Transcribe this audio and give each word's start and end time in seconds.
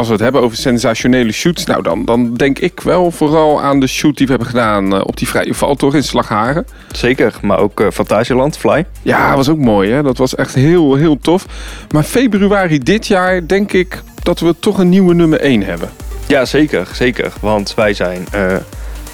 als 0.00 0.08
we 0.08 0.14
het 0.14 0.22
hebben 0.24 0.42
over 0.42 0.56
sensationele 0.56 1.32
shoots, 1.32 1.64
nou 1.64 1.82
dan, 1.82 2.04
dan 2.04 2.34
denk 2.34 2.58
ik 2.58 2.80
wel 2.80 3.10
vooral 3.10 3.62
aan 3.62 3.80
de 3.80 3.86
shoot 3.86 4.16
die 4.16 4.26
we 4.26 4.32
hebben 4.32 4.50
gedaan 4.50 4.94
eh, 4.94 5.00
op 5.04 5.16
die 5.16 5.28
vrije 5.28 5.54
valtocht 5.54 5.94
in 5.94 6.04
Slagharen. 6.04 6.66
Zeker, 6.92 7.34
maar 7.42 7.58
ook 7.58 7.80
uh, 7.80 7.90
Fantasieland, 7.92 8.58
Fly. 8.58 8.84
Ja, 9.02 9.26
dat 9.26 9.36
was 9.36 9.48
ook 9.48 9.58
mooi 9.58 9.90
hè. 9.90 10.02
Dat 10.02 10.16
was 10.16 10.34
echt 10.34 10.54
heel, 10.54 10.94
heel 10.94 11.18
tof. 11.18 11.46
Maar 11.90 12.02
februari 12.02 12.78
dit 12.78 13.06
jaar 13.06 13.46
denk 13.46 13.72
ik 13.72 14.02
dat 14.22 14.40
we 14.40 14.54
toch 14.58 14.78
een 14.78 14.88
nieuwe 14.88 15.14
nummer 15.14 15.40
1 15.40 15.62
hebben. 15.62 15.90
Ja, 16.26 16.44
zeker, 16.44 16.88
zeker. 16.92 17.32
Want 17.40 17.74
wij 17.74 17.94
zijn 17.94 18.26
uh, 18.34 18.56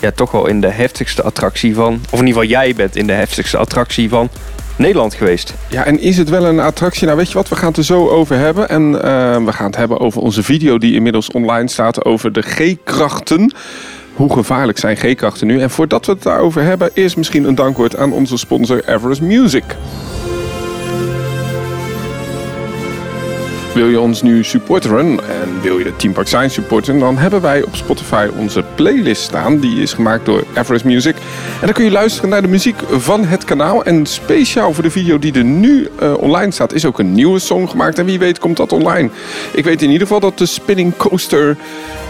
ja, 0.01 0.11
toch 0.11 0.31
wel 0.31 0.47
in 0.47 0.61
de 0.61 0.71
heftigste 0.71 1.23
attractie 1.23 1.75
van... 1.75 2.01
Of 2.11 2.21
in 2.21 2.27
ieder 2.27 2.43
geval 2.43 2.61
jij 2.61 2.75
bent 2.75 2.97
in 2.97 3.07
de 3.07 3.13
heftigste 3.13 3.57
attractie 3.57 4.09
van 4.09 4.29
Nederland 4.77 5.15
geweest. 5.15 5.55
Ja, 5.69 5.85
en 5.85 6.01
is 6.01 6.17
het 6.17 6.29
wel 6.29 6.45
een 6.45 6.61
attractie? 6.61 7.05
Nou, 7.05 7.17
weet 7.17 7.29
je 7.29 7.35
wat, 7.35 7.49
we 7.49 7.57
gaan 7.57 7.69
het 7.69 7.77
er 7.77 7.85
zo 7.85 8.09
over 8.09 8.37
hebben. 8.37 8.69
En 8.69 8.83
uh, 8.93 9.01
we 9.45 9.53
gaan 9.53 9.67
het 9.67 9.77
hebben 9.77 10.01
over 10.01 10.21
onze 10.23 10.43
video 10.43 10.79
die 10.79 10.95
inmiddels 10.95 11.31
online 11.31 11.69
staat 11.69 12.05
over 12.05 12.33
de 12.33 12.43
G-krachten. 12.43 13.55
Hoe 14.15 14.33
gevaarlijk 14.33 14.79
zijn 14.79 14.97
G-krachten 14.97 15.47
nu? 15.47 15.61
En 15.61 15.71
voordat 15.71 16.07
we 16.07 16.13
het 16.13 16.23
daarover 16.23 16.63
hebben, 16.63 16.91
eerst 16.95 17.17
misschien 17.17 17.45
een 17.45 17.55
dankwoord 17.55 17.97
aan 17.97 18.13
onze 18.13 18.37
sponsor 18.37 18.89
Everest 18.89 19.21
Music. 19.21 19.65
Wil 23.75 23.89
je 23.89 24.01
ons 24.01 24.23
nu 24.23 24.45
supporteren 24.45 25.07
en 25.07 25.61
wil 25.63 25.79
je 25.79 25.85
de 25.85 25.97
Team 25.97 26.13
Park 26.13 26.27
Science 26.27 26.55
supporten, 26.55 26.99
dan 26.99 27.19
hebben 27.19 27.41
wij 27.41 27.63
op 27.63 27.77
Spotify 27.77 28.29
onze 28.39 28.65
playlist 28.75 29.23
staan. 29.23 29.59
Die 29.59 29.83
is 29.83 29.93
gemaakt 29.93 30.25
door 30.25 30.45
Everest 30.55 30.85
Music. 30.85 31.17
En 31.61 31.63
dan 31.63 31.73
kun 31.73 31.85
je 31.85 31.91
luisteren 31.91 32.31
naar 32.31 32.43
de 32.43 32.49
muziek 32.49 32.77
van 32.91 33.25
het 33.25 33.45
kanaal. 33.45 33.85
En 33.85 34.07
speciaal 34.07 34.73
voor 34.73 34.83
de 34.83 34.91
video 34.91 35.19
die 35.19 35.33
er 35.33 35.45
nu 35.45 35.89
uh, 36.03 36.15
online 36.19 36.53
staat, 36.53 36.73
is 36.73 36.85
ook 36.85 36.99
een 36.99 37.13
nieuwe 37.13 37.39
song 37.39 37.67
gemaakt. 37.67 37.99
En 37.99 38.05
wie 38.05 38.19
weet 38.19 38.39
komt 38.39 38.57
dat 38.57 38.73
online. 38.73 39.11
Ik 39.53 39.65
weet 39.65 39.83
in 39.83 39.91
ieder 39.91 40.07
geval 40.07 40.21
dat 40.21 40.39
de 40.39 40.47
Spinning 40.47 40.97
Coaster 40.97 41.57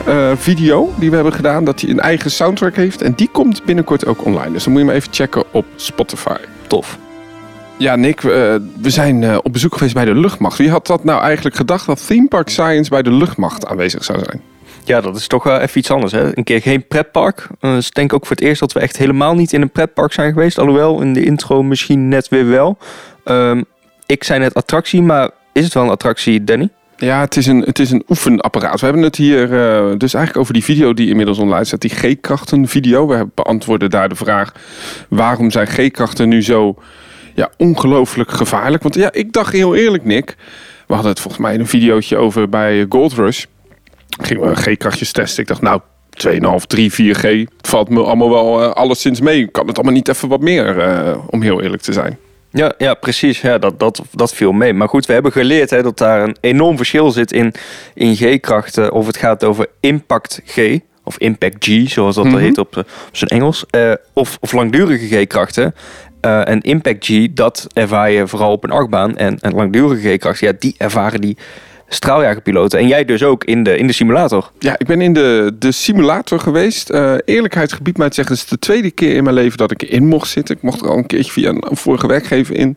uh, 0.08 0.30
video 0.36 0.92
die 0.98 1.08
we 1.08 1.14
hebben 1.14 1.32
gedaan, 1.32 1.64
dat 1.64 1.78
die 1.78 1.90
een 1.90 2.00
eigen 2.00 2.30
soundtrack 2.30 2.76
heeft. 2.76 3.02
En 3.02 3.12
die 3.14 3.28
komt 3.32 3.64
binnenkort 3.64 4.06
ook 4.06 4.24
online. 4.24 4.52
Dus 4.52 4.64
dan 4.64 4.72
moet 4.72 4.80
je 4.80 4.86
maar 4.86 4.96
even 4.96 5.12
checken 5.12 5.44
op 5.50 5.64
Spotify. 5.76 6.36
Tof. 6.66 6.98
Ja, 7.76 7.96
Nick, 7.96 8.20
we 8.20 8.60
zijn 8.82 9.22
uh, 9.22 9.38
op 9.42 9.52
bezoek 9.52 9.74
geweest 9.74 9.94
bij 9.94 10.04
de 10.04 10.14
luchtmacht. 10.14 10.58
Wie 10.58 10.70
had 10.70 10.86
dat 10.86 11.04
nou 11.04 11.22
eigenlijk 11.22 11.56
gedacht 11.56 11.86
dat 11.86 12.06
Theme 12.06 12.28
Park 12.28 12.48
Science 12.48 12.90
bij 12.90 13.02
de 13.02 13.12
luchtmacht 13.12 13.66
aanwezig 13.66 14.04
zou 14.04 14.18
zijn? 14.24 14.55
Ja, 14.86 15.00
dat 15.00 15.16
is 15.16 15.26
toch 15.26 15.42
wel 15.42 15.58
even 15.58 15.78
iets 15.78 15.90
anders. 15.90 16.12
Hè? 16.12 16.36
Een 16.36 16.44
keer 16.44 16.60
geen 16.60 16.86
pretpark. 16.86 17.46
Dus 17.60 17.86
ik 17.86 17.94
denk 17.94 18.12
ook 18.12 18.26
voor 18.26 18.36
het 18.36 18.44
eerst 18.44 18.60
dat 18.60 18.72
we 18.72 18.80
echt 18.80 18.96
helemaal 18.96 19.34
niet 19.34 19.52
in 19.52 19.62
een 19.62 19.70
pretpark 19.70 20.12
zijn 20.12 20.32
geweest. 20.32 20.58
Alhoewel, 20.58 21.00
in 21.00 21.12
de 21.12 21.24
intro 21.24 21.62
misschien 21.62 22.08
net 22.08 22.28
weer 22.28 22.48
wel. 22.48 22.78
Um, 23.24 23.64
ik 24.06 24.24
zei 24.24 24.40
net 24.40 24.54
attractie, 24.54 25.02
maar 25.02 25.30
is 25.52 25.64
het 25.64 25.74
wel 25.74 25.82
een 25.82 25.90
attractie, 25.90 26.44
Danny? 26.44 26.68
Ja, 26.96 27.20
het 27.20 27.36
is, 27.36 27.46
een, 27.46 27.60
het 27.60 27.78
is 27.78 27.90
een 27.90 28.04
oefenapparaat. 28.08 28.80
We 28.80 28.86
hebben 28.86 29.04
het 29.04 29.16
hier 29.16 29.42
uh, 29.42 29.98
dus 29.98 30.14
eigenlijk 30.14 30.36
over 30.36 30.52
die 30.52 30.64
video 30.64 30.94
die 30.94 31.08
inmiddels 31.08 31.38
online 31.38 31.64
staat. 31.64 31.80
Die 31.80 31.90
G-krachten 31.90 32.68
video. 32.68 33.06
We 33.06 33.28
beantwoorden 33.34 33.90
daar 33.90 34.08
de 34.08 34.14
vraag... 34.14 34.52
waarom 35.08 35.50
zijn 35.50 35.66
G-krachten 35.66 36.28
nu 36.28 36.42
zo 36.42 36.76
ja, 37.34 37.50
ongelooflijk 37.56 38.30
gevaarlijk. 38.30 38.82
Want 38.82 38.94
ja, 38.94 39.12
ik 39.12 39.32
dacht 39.32 39.52
heel 39.52 39.74
eerlijk, 39.74 40.04
Nick. 40.04 40.36
We 40.86 40.94
hadden 40.94 41.12
het 41.12 41.20
volgens 41.20 41.42
mij 41.42 41.54
in 41.54 41.60
een 41.60 41.66
videootje 41.66 42.16
over 42.16 42.48
bij 42.48 42.86
Gold 42.88 43.12
Rush. 43.12 43.44
Gingen 44.08 44.48
we 44.48 44.54
G-krachtjes 44.54 45.12
testen. 45.12 45.42
Ik 45.42 45.48
dacht, 45.48 45.60
nou, 45.60 45.80
2,5, 46.28 46.66
3, 46.66 46.92
4G. 46.92 47.20
Het 47.56 47.68
valt 47.68 47.88
me 47.88 48.02
allemaal 48.02 48.30
wel 48.30 48.62
uh, 48.62 48.70
alleszins 48.70 49.20
mee. 49.20 49.50
Kan 49.50 49.66
het 49.66 49.76
allemaal 49.76 49.94
niet 49.94 50.08
even 50.08 50.28
wat 50.28 50.40
meer, 50.40 50.76
uh, 50.76 51.18
om 51.30 51.42
heel 51.42 51.62
eerlijk 51.62 51.82
te 51.82 51.92
zijn. 51.92 52.18
Ja, 52.50 52.72
ja 52.78 52.94
precies. 52.94 53.40
Ja, 53.40 53.58
dat, 53.58 53.78
dat, 53.78 54.02
dat 54.12 54.34
viel 54.34 54.52
mee. 54.52 54.72
Maar 54.72 54.88
goed, 54.88 55.06
we 55.06 55.12
hebben 55.12 55.32
geleerd 55.32 55.70
hè, 55.70 55.82
dat 55.82 55.98
daar 55.98 56.22
een 56.22 56.36
enorm 56.40 56.76
verschil 56.76 57.10
zit 57.10 57.32
in, 57.32 57.54
in 57.94 58.16
G-krachten. 58.16 58.92
Of 58.92 59.06
het 59.06 59.16
gaat 59.16 59.44
over 59.44 59.66
impact 59.80 60.40
G 60.44 60.78
of 61.04 61.18
impact 61.18 61.64
G, 61.64 61.90
zoals 61.90 62.14
dat 62.14 62.24
mm 62.24 62.30
-hmm. 62.30 62.40
heet 62.40 62.58
op, 62.58 62.76
op 62.76 62.86
zijn 63.12 63.30
Engels. 63.30 63.64
Uh, 63.76 63.92
of, 64.12 64.38
of 64.40 64.52
langdurige 64.52 65.06
G-krachten. 65.06 65.74
Uh, 66.20 66.48
en 66.48 66.60
Impact 66.60 67.04
G, 67.06 67.26
dat 67.30 67.66
ervaar 67.72 68.10
je 68.10 68.26
vooral 68.26 68.52
op 68.52 68.64
een 68.64 68.70
achtbaan. 68.70 69.16
En, 69.16 69.38
en 69.40 69.54
langdurige 69.54 70.08
G-krachten, 70.08 70.46
ja, 70.46 70.52
die 70.58 70.74
ervaren 70.78 71.20
die 71.20 71.36
straaljagerpiloten. 71.88 72.78
En 72.78 72.88
jij 72.88 73.04
dus 73.04 73.22
ook 73.22 73.44
in 73.44 73.62
de, 73.62 73.78
in 73.78 73.86
de 73.86 73.92
simulator. 73.92 74.50
Ja, 74.58 74.74
ik 74.78 74.86
ben 74.86 75.00
in 75.00 75.12
de, 75.12 75.54
de 75.58 75.72
simulator 75.72 76.40
geweest. 76.40 76.90
Uh, 76.90 77.14
eerlijkheid 77.24 77.72
gebied 77.72 77.98
mij 77.98 78.08
te 78.08 78.14
zeggen, 78.14 78.34
het 78.34 78.44
is 78.44 78.50
de 78.50 78.58
tweede 78.58 78.90
keer 78.90 79.14
in 79.14 79.22
mijn 79.22 79.34
leven 79.34 79.58
dat 79.58 79.70
ik 79.70 79.82
erin 79.82 80.06
mocht 80.06 80.28
zitten. 80.28 80.56
Ik 80.56 80.62
mocht 80.62 80.80
er 80.80 80.88
al 80.88 80.96
een 80.96 81.06
keertje 81.06 81.32
via 81.32 81.48
een, 81.48 81.76
vorige 81.76 82.06
werkgever 82.06 82.56
in. 82.56 82.76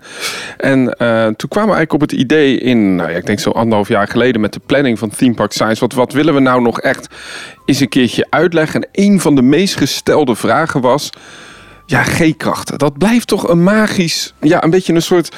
En 0.57 0.79
uh, 0.79 1.25
toen 1.25 1.49
kwamen 1.49 1.69
we 1.69 1.75
eigenlijk 1.75 1.93
op 1.93 2.01
het 2.01 2.11
idee 2.11 2.57
in, 2.57 2.95
nou 2.95 3.09
ja, 3.09 3.17
ik 3.17 3.25
denk 3.25 3.39
zo 3.39 3.49
anderhalf 3.49 3.87
jaar 3.87 4.07
geleden 4.07 4.41
met 4.41 4.53
de 4.53 4.61
planning 4.65 4.99
van 4.99 5.09
Theme 5.09 5.33
Park 5.33 5.51
Science. 5.51 5.79
Wat, 5.79 5.93
wat 5.93 6.13
willen 6.13 6.33
we 6.33 6.39
nou 6.39 6.61
nog 6.61 6.81
echt 6.81 7.07
eens 7.65 7.79
een 7.79 7.89
keertje 7.89 8.27
uitleggen? 8.29 8.81
En 8.81 8.89
een 8.91 9.19
van 9.19 9.35
de 9.35 9.41
meest 9.41 9.75
gestelde 9.75 10.35
vragen 10.35 10.81
was... 10.81 11.09
Ja, 11.85 12.03
G-krachten. 12.03 12.77
Dat 12.77 12.97
blijft 12.97 13.27
toch 13.27 13.47
een 13.47 13.63
magisch, 13.63 14.33
ja, 14.39 14.63
een 14.63 14.69
beetje 14.69 14.93
een 14.93 15.01
soort, 15.01 15.35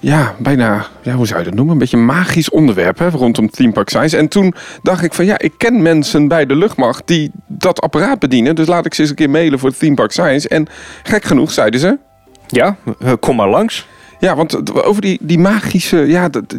ja, 0.00 0.34
bijna, 0.38 0.86
ja, 1.02 1.14
hoe 1.14 1.26
zou 1.26 1.38
je 1.38 1.44
dat 1.44 1.54
noemen? 1.54 1.72
Een 1.72 1.80
beetje 1.80 1.96
een 1.96 2.04
magisch 2.04 2.50
onderwerp 2.50 2.98
hè, 2.98 3.08
rondom 3.08 3.50
Theme 3.50 3.72
Park 3.72 3.88
Science. 3.88 4.16
En 4.16 4.28
toen 4.28 4.54
dacht 4.82 5.02
ik 5.02 5.14
van, 5.14 5.24
ja, 5.24 5.38
ik 5.38 5.52
ken 5.56 5.82
mensen 5.82 6.28
bij 6.28 6.46
de 6.46 6.56
luchtmacht 6.56 7.02
die 7.06 7.30
dat 7.46 7.80
apparaat 7.80 8.18
bedienen. 8.18 8.54
Dus 8.54 8.66
laat 8.66 8.86
ik 8.86 8.94
ze 8.94 9.00
eens 9.00 9.10
een 9.10 9.16
keer 9.16 9.30
mailen 9.30 9.58
voor 9.58 9.76
Theme 9.76 9.94
Park 9.94 10.10
Science. 10.10 10.48
En 10.48 10.66
gek 11.02 11.24
genoeg 11.24 11.52
zeiden 11.52 11.80
ze... 11.80 11.98
Ja, 12.46 12.76
kom 13.20 13.36
maar 13.36 13.48
langs. 13.48 13.86
Ja, 14.18 14.36
want 14.36 14.84
over 14.84 15.02
die, 15.02 15.18
die 15.22 15.38
magische, 15.38 15.96
ja, 15.96 16.28
dat, 16.28 16.54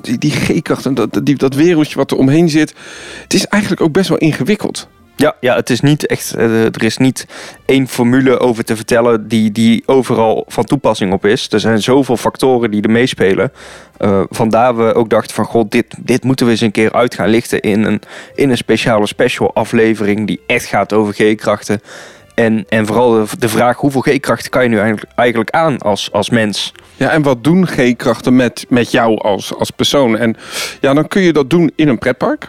die, 0.00 0.18
die 0.18 0.30
G-kracht 0.30 0.96
dat, 0.96 1.20
die, 1.22 1.36
dat 1.36 1.54
wereldje 1.54 1.96
wat 1.96 2.10
er 2.10 2.16
omheen 2.16 2.48
zit. 2.48 2.74
Het 3.22 3.34
is 3.34 3.46
eigenlijk 3.46 3.82
ook 3.82 3.92
best 3.92 4.08
wel 4.08 4.18
ingewikkeld. 4.18 4.88
Ja, 5.22 5.36
ja, 5.40 5.54
het 5.54 5.70
is 5.70 5.80
niet 5.80 6.06
echt. 6.06 6.34
Uh, 6.36 6.64
er 6.64 6.84
is 6.84 6.96
niet 6.96 7.26
één 7.66 7.88
formule 7.88 8.38
over 8.38 8.64
te 8.64 8.76
vertellen 8.76 9.28
die, 9.28 9.52
die 9.52 9.82
overal 9.86 10.44
van 10.48 10.64
toepassing 10.64 11.12
op 11.12 11.26
is. 11.26 11.52
Er 11.52 11.60
zijn 11.60 11.82
zoveel 11.82 12.16
factoren 12.16 12.70
die 12.70 12.82
er 12.82 12.90
meespelen. 12.90 13.52
Uh, 14.00 14.22
vandaar 14.28 14.76
we 14.76 14.94
ook 14.94 15.10
dachten 15.10 15.34
van 15.34 15.44
god, 15.44 15.70
dit, 15.70 15.86
dit 15.98 16.24
moeten 16.24 16.46
we 16.46 16.52
eens 16.52 16.60
een 16.60 16.70
keer 16.70 16.92
uit 16.92 17.14
gaan 17.14 17.28
lichten 17.28 17.60
in 17.60 17.84
een, 17.84 18.00
in 18.34 18.50
een 18.50 18.56
speciale 18.56 19.06
special 19.06 19.54
aflevering 19.54 20.26
die 20.26 20.40
echt 20.46 20.64
gaat 20.64 20.92
over 20.92 21.14
G-krachten. 21.14 21.80
En, 22.34 22.64
en 22.68 22.86
vooral 22.86 23.10
de, 23.10 23.24
de 23.38 23.48
vraag 23.48 23.76
hoeveel 23.76 24.00
G-krachten 24.00 24.50
kan 24.50 24.62
je 24.62 24.68
nu 24.68 24.78
eigenlijk, 24.78 25.12
eigenlijk 25.14 25.50
aan 25.50 25.78
als, 25.78 26.12
als 26.12 26.30
mens? 26.30 26.72
Ja, 26.96 27.10
en 27.10 27.22
wat 27.22 27.44
doen 27.44 27.66
G-krachten 27.66 28.36
met, 28.36 28.66
met 28.68 28.90
jou 28.90 29.18
als, 29.18 29.54
als 29.54 29.70
persoon? 29.70 30.16
En 30.16 30.36
ja, 30.80 30.94
dan 30.94 31.08
kun 31.08 31.22
je 31.22 31.32
dat 31.32 31.50
doen 31.50 31.72
in 31.76 31.88
een 31.88 31.98
pretpark. 31.98 32.48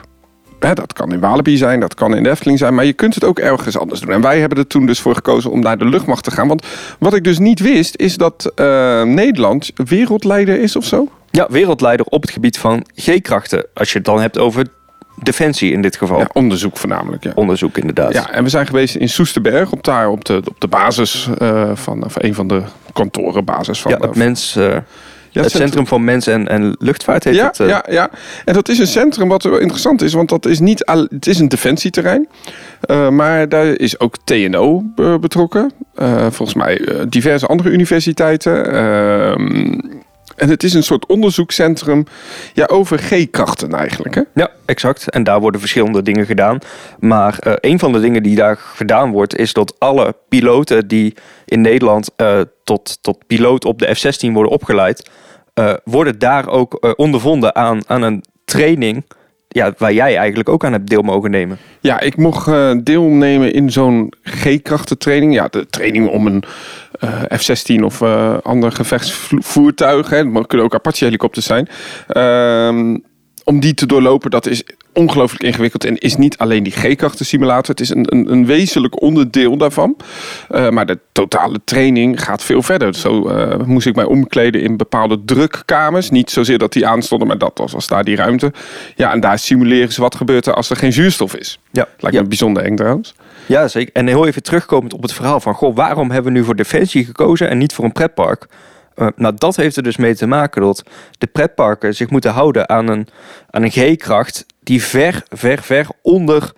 Hè, 0.64 0.74
dat 0.74 0.94
kan 0.94 1.12
in 1.12 1.20
Walibi 1.20 1.58
zijn, 1.58 1.80
dat 1.80 1.94
kan 1.94 2.16
in 2.16 2.24
de 2.24 2.30
Efteling 2.30 2.60
zijn, 2.60 2.76
maar 2.76 2.86
je 2.86 2.94
kunt 2.94 3.16
het 3.16 3.24
ook 3.24 3.40
ergens 3.40 3.78
anders 3.78 4.00
doen. 4.00 4.12
En 4.12 4.22
wij 4.22 4.40
hebben 4.40 4.58
er 4.58 4.68
toen 4.68 4.86
dus 4.86 5.00
voor 5.00 5.16
gekozen 5.16 5.52
om 5.52 5.60
naar 5.60 5.78
de 5.78 5.86
luchtmacht 5.86 6.24
te 6.24 6.32
gaan. 6.32 6.48
Want 6.48 6.66
wat 7.00 7.14
ik 7.14 7.24
dus 7.24 7.40
niet 7.40 7.60
wist, 7.60 7.96
is 7.96 8.18
dat 8.18 8.52
uh, 8.56 9.04
Nederland 9.04 9.72
wereldleider 9.76 10.60
is 10.60 10.76
of 10.76 10.86
zo? 10.86 11.08
Ja, 11.32 11.48
wereldleider 11.50 12.06
op 12.06 12.22
het 12.22 12.32
gebied 12.32 12.58
van 12.58 12.86
G-krachten. 12.96 13.66
Als 13.74 13.92
je 13.92 13.98
het 13.98 14.06
dan 14.06 14.22
hebt 14.22 14.40
over 14.40 14.66
defensie 15.22 15.72
in 15.72 15.82
dit 15.82 15.96
geval. 15.96 16.20
Ja, 16.20 16.30
onderzoek 16.34 16.78
voornamelijk. 16.78 17.24
Ja. 17.24 17.32
Onderzoek 17.36 17.78
inderdaad. 17.78 18.14
Ja, 18.14 18.32
en 18.32 18.44
we 18.44 18.50
zijn 18.50 18.66
geweest 18.66 18.96
in 18.96 19.10
Soesterberg, 19.10 19.72
op, 19.72 19.84
daar, 19.84 20.10
op, 20.10 20.26
de, 20.26 20.42
op 20.46 20.56
de 20.60 20.68
basis 20.68 21.30
uh, 21.42 21.72
van, 21.74 22.04
van 22.08 22.24
een 22.24 22.34
van 22.34 22.48
de 22.48 22.62
kantorenbasis 22.94 23.82
van. 23.82 23.92
Ja, 23.92 23.98
het 23.98 24.16
mens. 24.16 24.56
Uh, 24.58 24.64
ja, 24.66 24.84
het, 25.42 25.52
Centrum 25.52 25.88
van 25.88 26.04
Mens 26.04 26.28
en, 26.28 26.48
en 26.48 26.76
Luchtvaart 26.80 27.24
heet 27.24 27.36
ja, 27.36 27.46
het. 27.48 27.60
Uh... 27.60 27.68
Ja, 27.68 27.86
ja, 27.90 28.10
en 28.46 28.54
dat 28.54 28.70
is 28.70 28.80
een 28.80 28.88
centrum 28.88 29.28
wat 29.28 29.44
wel 29.44 29.58
interessant 29.58 30.02
is, 30.02 30.14
want 30.14 30.30
dat 30.30 30.46
is 30.46 30.60
niet 30.60 30.86
al, 30.86 31.08
het 31.10 31.28
is 31.28 31.40
een 31.40 31.50
defensieterrein, 31.50 32.28
uh, 32.90 33.10
maar 33.10 33.50
daar 33.50 33.68
is 33.68 34.00
ook 34.00 34.16
TNO 34.24 34.84
betrokken. 35.20 35.72
volgens 36.30 36.54
mij 36.54 36.82
diverse 37.10 37.48
andere 37.48 37.70
universiteiten. 37.70 38.72
En 40.36 40.50
het 40.50 40.64
is 40.64 40.74
een 40.74 40.84
soort 40.84 41.06
onderzoekscentrum 41.06 42.06
ja, 42.54 42.66
over 42.66 42.98
G-krachten 42.98 43.74
eigenlijk. 43.74 44.16
Hè? 44.16 44.22
Ja, 44.34 44.50
exact. 44.66 45.10
En 45.10 45.24
daar 45.24 45.40
worden 45.40 45.60
verschillende 45.60 46.02
dingen 46.02 46.26
gedaan. 46.26 46.60
Maar 47.00 47.40
uh, 47.48 47.54
een 47.60 47.80
van 47.80 47.92
de 47.92 48.00
dingen 48.00 48.24
die 48.24 48.36
daar 48.36 48.58
gedaan 48.58 49.12
wordt, 49.12 49.38
is 49.38 49.54
dat 49.54 49.76
alle 49.80 50.16
piloten 50.30 50.88
die 50.88 51.14
in 51.46 51.62
Nederland 51.62 52.10
uh, 52.18 52.42
tot, 52.64 52.98
tot 53.02 53.28
piloot 53.28 53.66
op 53.66 53.80
de 53.80 53.96
F-16 53.96 54.32
worden 54.32 54.52
opgeleid, 54.52 55.10
uh, 55.60 55.74
worden 55.84 56.20
daar 56.20 56.48
ook 56.48 56.94
ondervonden 56.96 57.56
aan, 57.56 57.82
aan 57.88 58.02
een 58.02 58.24
training 58.46 59.06
ja, 59.54 59.74
waar 59.78 59.94
jij 59.94 60.18
eigenlijk 60.18 60.50
ook 60.50 60.66
aan 60.66 60.72
hebt 60.72 60.90
deel 60.90 61.02
mogen 61.02 61.32
nemen. 61.32 61.58
Ja, 61.80 62.00
ik 62.00 62.18
mocht 62.18 62.48
uh, 62.48 62.72
deelnemen 62.84 63.54
in 63.54 63.72
zo'n 63.72 64.14
G-krachtentraining. 64.22 65.34
Ja, 65.34 65.48
de 65.48 65.68
training 65.70 66.10
om 66.10 66.28
een 66.28 66.44
uh, 67.04 67.22
F-16 67.38 67.84
of 67.84 68.02
uh, 68.02 68.38
ander 68.44 68.72
gevechtsvoertuig. 68.72 70.10
Dat 70.10 70.48
kunnen 70.48 70.66
ook 70.66 70.74
Apache-helikopters 70.76 71.46
zijn. 71.46 71.68
Om 73.44 73.60
die 73.60 73.74
te 73.74 73.86
doorlopen, 73.86 74.32
dat 74.32 74.46
is 74.46 74.64
ongelooflijk 74.94 75.44
ingewikkeld 75.44 75.86
en 75.86 75.98
is 75.98 76.16
niet 76.16 76.38
alleen 76.38 76.64
die 76.64 76.74
G-krachtensimulator. 76.74 77.70
Het 77.70 77.80
is 77.80 77.90
een, 77.90 78.06
een, 78.10 78.32
een 78.32 78.46
wezenlijk 78.46 79.02
onderdeel 79.02 79.58
daarvan. 79.58 79.98
Uh, 80.52 80.70
maar 80.70 80.86
de 80.86 81.00
totale 81.12 81.60
training 81.64 82.24
gaat 82.24 82.44
veel 82.44 82.62
verder. 82.62 82.96
Zo 82.96 83.30
uh, 83.30 83.56
moest 83.66 83.88
ik 83.88 83.96
mij 83.96 84.06
omkleden 84.06 84.62
in 84.62 84.78
bepaalde 84.78 85.22
drukkamers. 85.26 86.10
Niet 86.10 86.30
zozeer 86.30 86.58
dat 86.58 86.74
die 86.74 86.88
aanstonden, 86.88 87.28
maar 87.28 87.38
dat 87.38 87.58
was, 87.58 87.72
was 87.72 87.88
daar 87.88 88.04
die 88.04 88.16
ruimte. 88.16 88.54
Ja, 88.96 89.12
en 89.12 89.20
daar 89.20 89.40
simuleren 89.40 89.94
ze 89.94 90.02
wat 90.02 90.16
gebeurt 90.16 90.46
er 90.46 90.54
als 90.54 90.70
er 90.70 90.76
geen 90.76 90.94
zuurstof 90.94 91.36
is. 91.36 91.60
Ja. 91.72 91.88
Lijkt 92.00 92.18
me 92.18 92.28
bijzonder 92.28 92.64
eng 92.64 92.76
trouwens. 92.76 93.14
Ja, 93.46 93.68
zeker. 93.68 93.94
En 93.94 94.08
heel 94.08 94.28
even 94.28 94.44
terugkomend 94.44 94.94
op 94.94 95.02
het 95.02 95.14
verhaal 95.14 95.40
van... 95.40 95.54
Goh, 95.54 95.76
waarom 95.76 96.12
hebben 96.12 96.34
we 96.34 96.40
nu 96.40 96.46
voor 96.46 96.56
Defensie 96.56 97.06
gekozen 97.06 97.50
en 97.50 97.58
niet 97.58 97.74
voor 97.74 97.86
een 97.86 97.92
pretpark? 97.92 98.48
Uh, 98.96 99.08
nou, 99.16 99.34
dat 99.38 99.56
heeft 99.56 99.76
er 99.76 99.84
dus 99.84 99.98
mee 99.98 100.16
te 100.16 100.28
maken 100.28 100.62
dat 100.62 100.84
de 101.18 101.28
pretparken 101.28 101.96
zich 101.96 102.10
moeten 102.10 102.32
houden 102.32 102.70
aan 102.70 102.88
een, 102.88 103.08
aan 103.50 103.64
een 103.64 103.72
G-kracht 103.72 104.46
die 104.60 104.84
ver, 104.84 105.24
ver, 105.30 105.62
ver 105.62 105.88
onder 106.02 106.54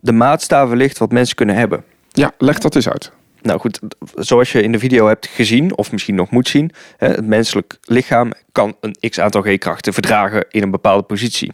de 0.00 0.12
maatstaven 0.12 0.76
ligt 0.76 0.98
wat 0.98 1.12
mensen 1.12 1.36
kunnen 1.36 1.54
hebben. 1.54 1.84
Ja, 2.12 2.32
leg 2.38 2.58
dat 2.58 2.74
eens 2.74 2.88
uit. 2.88 3.12
Nou 3.42 3.60
goed, 3.60 3.80
zoals 4.14 4.52
je 4.52 4.62
in 4.62 4.72
de 4.72 4.78
video 4.78 5.06
hebt 5.06 5.26
gezien, 5.26 5.76
of 5.76 5.92
misschien 5.92 6.14
nog 6.14 6.30
moet 6.30 6.48
zien, 6.48 6.72
het 6.96 7.26
menselijk 7.26 7.78
lichaam 7.84 8.32
kan 8.52 8.76
een 8.80 8.96
x 9.10 9.20
aantal 9.20 9.42
G-krachten 9.42 9.92
verdragen 9.92 10.44
in 10.50 10.62
een 10.62 10.70
bepaalde 10.70 11.02
positie. 11.02 11.52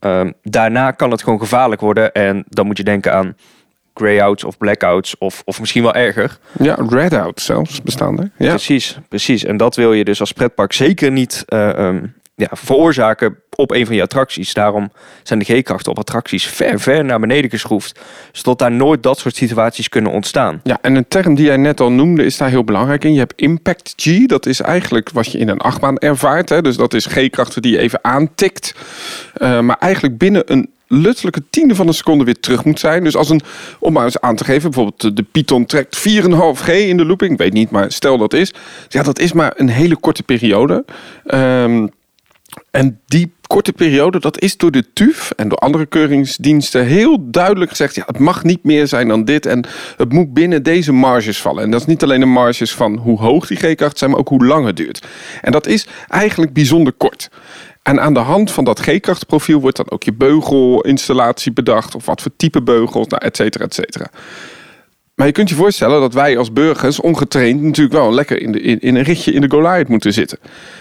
Um, 0.00 0.32
daarna 0.42 0.90
kan 0.90 1.10
het 1.10 1.22
gewoon 1.22 1.38
gevaarlijk 1.38 1.80
worden 1.80 2.12
en 2.12 2.44
dan 2.48 2.66
moet 2.66 2.76
je 2.76 2.84
denken 2.84 3.14
aan 3.14 3.36
grayouts 3.98 4.44
of 4.44 4.58
blackouts 4.58 5.18
of, 5.18 5.42
of 5.44 5.60
misschien 5.60 5.82
wel 5.82 5.94
erger. 5.94 6.38
Ja, 6.58 6.78
redout 6.88 7.40
zelfs 7.40 7.82
bestaan 7.82 8.18
er. 8.18 8.30
Ja. 8.38 8.48
Precies, 8.48 8.98
precies. 9.08 9.44
En 9.44 9.56
dat 9.56 9.76
wil 9.76 9.92
je 9.92 10.04
dus 10.04 10.20
als 10.20 10.32
pretpark 10.32 10.72
zeker 10.72 11.10
niet 11.10 11.44
uh, 11.48 11.68
um, 11.78 12.14
ja, 12.34 12.48
veroorzaken 12.52 13.36
op 13.54 13.70
een 13.70 13.86
van 13.86 13.94
je 13.94 14.02
attracties. 14.02 14.54
Daarom 14.54 14.92
zijn 15.22 15.38
de 15.38 15.44
G-krachten 15.44 15.90
op 15.90 15.98
attracties 15.98 16.46
ver, 16.46 16.80
ver 16.80 17.04
naar 17.04 17.20
beneden 17.20 17.50
geschroefd. 17.50 18.00
Zodat 18.32 18.58
daar 18.58 18.72
nooit 18.72 19.02
dat 19.02 19.18
soort 19.18 19.36
situaties 19.36 19.88
kunnen 19.88 20.12
ontstaan. 20.12 20.60
Ja, 20.62 20.78
en 20.80 20.94
een 20.94 21.08
term 21.08 21.34
die 21.34 21.44
jij 21.44 21.56
net 21.56 21.80
al 21.80 21.92
noemde 21.92 22.24
is 22.24 22.36
daar 22.36 22.48
heel 22.48 22.64
belangrijk 22.64 23.04
in. 23.04 23.12
Je 23.12 23.18
hebt 23.18 23.40
impact 23.40 23.94
G, 23.96 24.26
dat 24.26 24.46
is 24.46 24.60
eigenlijk 24.60 25.10
wat 25.10 25.32
je 25.32 25.38
in 25.38 25.48
een 25.48 25.58
achtbaan 25.58 25.98
ervaart. 25.98 26.48
Hè? 26.48 26.62
Dus 26.62 26.76
dat 26.76 26.94
is 26.94 27.06
G-krachten 27.06 27.62
die 27.62 27.72
je 27.72 27.78
even 27.78 27.98
aantikt. 28.02 28.74
Uh, 29.38 29.60
maar 29.60 29.76
eigenlijk 29.78 30.18
binnen 30.18 30.52
een 30.52 30.70
luttelijke 30.88 31.42
tiende 31.50 31.74
van 31.74 31.86
een 31.86 31.94
seconde 31.94 32.24
weer 32.24 32.40
terug 32.40 32.64
moet 32.64 32.80
zijn. 32.80 33.04
Dus 33.04 33.16
als 33.16 33.30
een, 33.30 33.40
om 33.78 33.92
maar 33.92 34.04
eens 34.04 34.20
aan 34.20 34.36
te 34.36 34.44
geven, 34.44 34.70
bijvoorbeeld 34.70 35.16
de 35.16 35.22
Python 35.32 35.66
trekt 35.66 35.98
4,5 35.98 36.04
G 36.54 36.68
in 36.68 36.96
de 36.96 37.04
looping. 37.04 37.32
Ik 37.32 37.38
weet 37.38 37.52
niet, 37.52 37.70
maar 37.70 37.92
stel 37.92 38.18
dat 38.18 38.32
is. 38.32 38.54
Ja, 38.88 39.02
dat 39.02 39.18
is 39.18 39.32
maar 39.32 39.52
een 39.56 39.68
hele 39.68 39.96
korte 39.96 40.22
periode. 40.22 40.84
Um, 41.34 41.90
en 42.70 43.00
die 43.06 43.32
korte 43.46 43.72
periode, 43.72 44.20
dat 44.20 44.40
is 44.40 44.56
door 44.56 44.70
de 44.70 44.84
TUF 44.92 45.30
en 45.36 45.48
door 45.48 45.58
andere 45.58 45.86
keuringsdiensten 45.86 46.86
heel 46.86 47.30
duidelijk 47.30 47.70
gezegd. 47.70 47.94
Ja, 47.94 48.02
het 48.06 48.18
mag 48.18 48.44
niet 48.44 48.64
meer 48.64 48.86
zijn 48.86 49.08
dan 49.08 49.24
dit 49.24 49.46
en 49.46 49.64
het 49.96 50.12
moet 50.12 50.34
binnen 50.34 50.62
deze 50.62 50.92
marges 50.92 51.40
vallen. 51.40 51.62
En 51.62 51.70
dat 51.70 51.80
is 51.80 51.86
niet 51.86 52.02
alleen 52.02 52.20
de 52.20 52.26
marges 52.26 52.74
van 52.74 52.96
hoe 52.96 53.18
hoog 53.18 53.46
die 53.46 53.56
G-kracht 53.56 53.98
zijn, 53.98 54.10
maar 54.10 54.20
ook 54.20 54.28
hoe 54.28 54.46
lang 54.46 54.66
het 54.66 54.76
duurt. 54.76 55.06
En 55.42 55.52
dat 55.52 55.66
is 55.66 55.86
eigenlijk 56.08 56.52
bijzonder 56.52 56.92
kort. 56.92 57.30
En 57.88 58.00
aan 58.00 58.14
de 58.14 58.20
hand 58.20 58.50
van 58.50 58.64
dat 58.64 58.80
G-krachtprofiel 58.80 59.60
wordt 59.60 59.76
dan 59.76 59.90
ook 59.90 60.02
je 60.02 60.12
beugelinstallatie 60.12 61.52
bedacht. 61.52 61.94
Of 61.94 62.06
wat 62.06 62.22
voor 62.22 62.30
type 62.36 62.62
beugels, 62.62 63.06
nou, 63.06 63.24
et 63.24 63.36
cetera, 63.36 63.64
et 63.64 63.74
cetera. 63.74 64.10
Maar 65.14 65.26
je 65.26 65.32
kunt 65.32 65.48
je 65.48 65.54
voorstellen 65.54 66.00
dat 66.00 66.14
wij 66.14 66.38
als 66.38 66.52
burgers 66.52 67.00
ongetraind 67.00 67.62
natuurlijk 67.62 67.96
wel 67.96 68.12
lekker 68.12 68.40
in, 68.42 68.52
de, 68.52 68.60
in, 68.60 68.78
in 68.78 68.94
een 68.94 69.02
ritje 69.02 69.32
in 69.32 69.40
de 69.40 69.50
Goliath 69.50 69.88
moeten 69.88 70.12
zitten. 70.12 70.38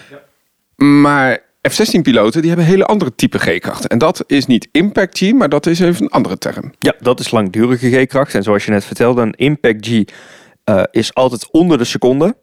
Ja. 0.10 0.86
Maar 0.86 1.40
F-16-piloten 1.70 2.42
die 2.42 2.50
hebben 2.50 2.68
hele 2.68 2.86
andere 2.86 3.16
type 3.16 3.40
G-krachten. 3.40 3.90
En 3.90 3.98
dat 3.98 4.24
is 4.26 4.46
niet 4.46 4.68
impact 4.72 5.18
G, 5.18 5.32
maar 5.32 5.50
dat 5.50 5.66
is 5.66 5.80
even 5.80 6.04
een 6.04 6.12
andere 6.12 6.38
term. 6.38 6.74
Ja, 6.80 6.94
dat 7.00 7.20
is 7.20 7.32
langdurige 7.32 7.90
G-kracht. 7.90 8.36
En 8.36 8.44
zoals 8.44 8.66
je 8.66 8.72
net 8.72 8.86
vertelde, 8.86 9.22
een 9.22 9.36
impact 9.36 9.88
G 9.88 9.90
uh, 9.90 10.84
is 10.92 11.14
altijd 11.14 11.48
onder 11.52 11.78
de 11.78 11.84
seconde. 11.84 12.36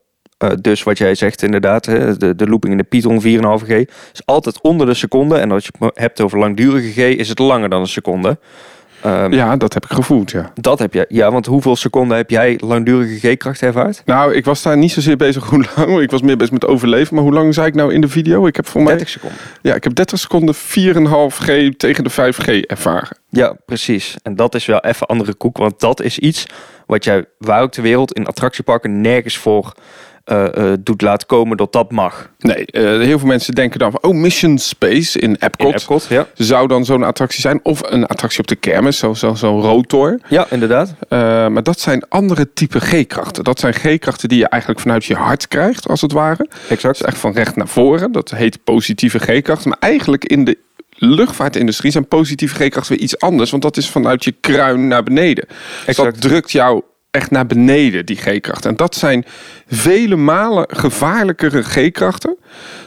Uh, 0.44 0.50
dus 0.60 0.82
wat 0.82 0.98
jij 0.98 1.14
zegt 1.14 1.42
inderdaad, 1.42 1.86
hè, 1.86 2.16
de, 2.16 2.34
de 2.34 2.46
looping 2.46 2.72
in 2.72 2.78
de 2.78 2.84
Python 2.84 3.22
4,5G 3.22 3.72
is 4.12 4.22
altijd 4.24 4.60
onder 4.60 4.86
de 4.86 4.94
seconde. 4.94 5.36
En 5.36 5.50
als 5.50 5.64
je 5.64 5.70
het 5.78 5.98
hebt 5.98 6.20
over 6.20 6.38
langdurige 6.38 6.92
G, 6.92 6.96
is 6.96 7.28
het 7.28 7.38
langer 7.38 7.68
dan 7.68 7.80
een 7.80 7.86
seconde. 7.86 8.38
Um, 9.06 9.32
ja, 9.32 9.56
dat 9.56 9.74
heb 9.74 9.84
ik 9.84 9.90
gevoeld, 9.90 10.30
ja. 10.30 10.52
Dat 10.54 10.78
heb 10.78 10.94
je. 10.94 11.04
Ja, 11.08 11.30
want 11.30 11.46
hoeveel 11.46 11.76
seconden 11.76 12.16
heb 12.16 12.30
jij 12.30 12.58
langdurige 12.60 13.28
G-kracht 13.28 13.62
ervaard? 13.62 14.02
Nou, 14.04 14.34
ik 14.34 14.44
was 14.44 14.62
daar 14.62 14.76
niet 14.76 14.92
zozeer 14.92 15.16
bezig 15.16 15.44
hoe 15.44 15.64
lang. 15.76 16.00
Ik 16.00 16.10
was 16.10 16.22
meer 16.22 16.36
bezig 16.36 16.52
met 16.52 16.66
overleven. 16.66 17.14
Maar 17.14 17.24
hoe 17.24 17.32
lang 17.32 17.54
zei 17.54 17.66
ik 17.66 17.74
nou 17.74 17.92
in 17.92 18.00
de 18.00 18.08
video? 18.08 18.46
Ik 18.46 18.56
heb 18.56 18.68
voor 18.68 18.84
30 18.84 19.08
seconden. 19.08 19.38
Ja, 19.62 19.74
ik 19.74 19.84
heb 19.84 19.94
30 19.94 20.18
seconden 20.18 20.54
4,5 20.54 20.60
G 21.36 21.76
tegen 21.76 22.04
de 22.04 22.10
5G 22.10 22.60
ervaren. 22.66 23.16
Ja, 23.28 23.56
precies. 23.66 24.16
En 24.22 24.36
dat 24.36 24.54
is 24.54 24.66
wel 24.66 24.80
even 24.80 25.06
andere 25.06 25.34
koek. 25.34 25.56
Want 25.56 25.80
dat 25.80 26.02
is 26.02 26.18
iets 26.18 26.46
wat 26.86 27.04
jij 27.04 27.24
waar 27.38 27.62
ook 27.62 27.72
ter 27.72 27.82
wereld 27.82 28.12
in 28.12 28.26
attractieparken 28.26 29.00
nergens 29.00 29.36
voor 29.36 29.74
uh, 30.32 30.44
uh, 30.58 30.72
doet 30.80 31.02
laten 31.02 31.26
komen 31.26 31.56
dat 31.56 31.72
dat 31.72 31.90
mag. 31.90 32.30
Nee, 32.38 32.66
uh, 32.72 32.82
heel 32.82 33.18
veel 33.18 33.28
mensen 33.28 33.54
denken 33.54 33.78
dan 33.78 33.90
van, 33.90 34.02
oh, 34.02 34.14
Mission 34.14 34.58
Space 34.58 35.18
in 35.18 35.36
Epcot, 35.38 35.68
in 35.68 35.74
Epcot 35.74 36.06
ja. 36.08 36.26
zou 36.34 36.68
dan 36.68 36.84
zo'n 36.84 37.02
attractie 37.02 37.40
zijn. 37.40 37.60
Of 37.62 37.80
een 37.90 38.06
attractie 38.06 38.40
op 38.40 38.46
de 38.46 38.56
kermis, 38.56 38.98
zo'n 38.98 39.16
zo, 39.16 39.34
zo 39.34 39.60
rotor. 39.60 40.20
Ja, 40.28 40.46
inderdaad. 40.50 40.94
maar 41.50 41.62
dat 41.62 41.80
zijn 41.80 42.08
andere 42.08 42.52
type 42.52 42.80
G-krachten. 42.80 43.44
Dat 43.44 43.60
zijn 43.60 43.74
G-krachten 43.74 44.28
die 44.28 44.38
je 44.38 44.48
eigenlijk 44.48 44.80
vanuit 44.80 45.04
je 45.04 45.14
hart 45.14 45.48
krijgt, 45.48 45.88
als 45.88 46.00
het 46.00 46.12
ware. 46.12 46.48
Exact. 46.68 46.98
Dus 46.98 47.06
echt 47.06 47.18
van 47.18 47.32
recht 47.32 47.56
naar 47.56 47.68
voren. 47.68 48.12
Dat 48.12 48.30
heet 48.30 48.64
positieve 48.64 49.18
G-krachten. 49.18 49.68
Maar 49.68 49.78
eigenlijk 49.78 50.24
in 50.24 50.44
de 50.44 50.58
luchtvaartindustrie 50.96 51.92
zijn 51.92 52.08
positieve 52.08 52.54
G-krachten 52.54 52.92
weer 52.92 53.02
iets 53.02 53.18
anders. 53.18 53.50
Want 53.50 53.62
dat 53.62 53.76
is 53.76 53.88
vanuit 53.90 54.24
je 54.24 54.34
kruin 54.40 54.88
naar 54.88 55.02
beneden. 55.02 55.46
Dus 55.86 55.96
dat 55.96 56.20
drukt 56.20 56.52
jou 56.52 56.82
echt 57.14 57.30
naar 57.30 57.46
beneden, 57.46 58.06
die 58.06 58.16
G-krachten. 58.16 58.70
En 58.70 58.76
dat 58.76 58.94
zijn 58.94 59.24
vele 59.66 60.16
malen 60.16 60.66
gevaarlijkere 60.70 61.62
G-krachten 61.62 62.36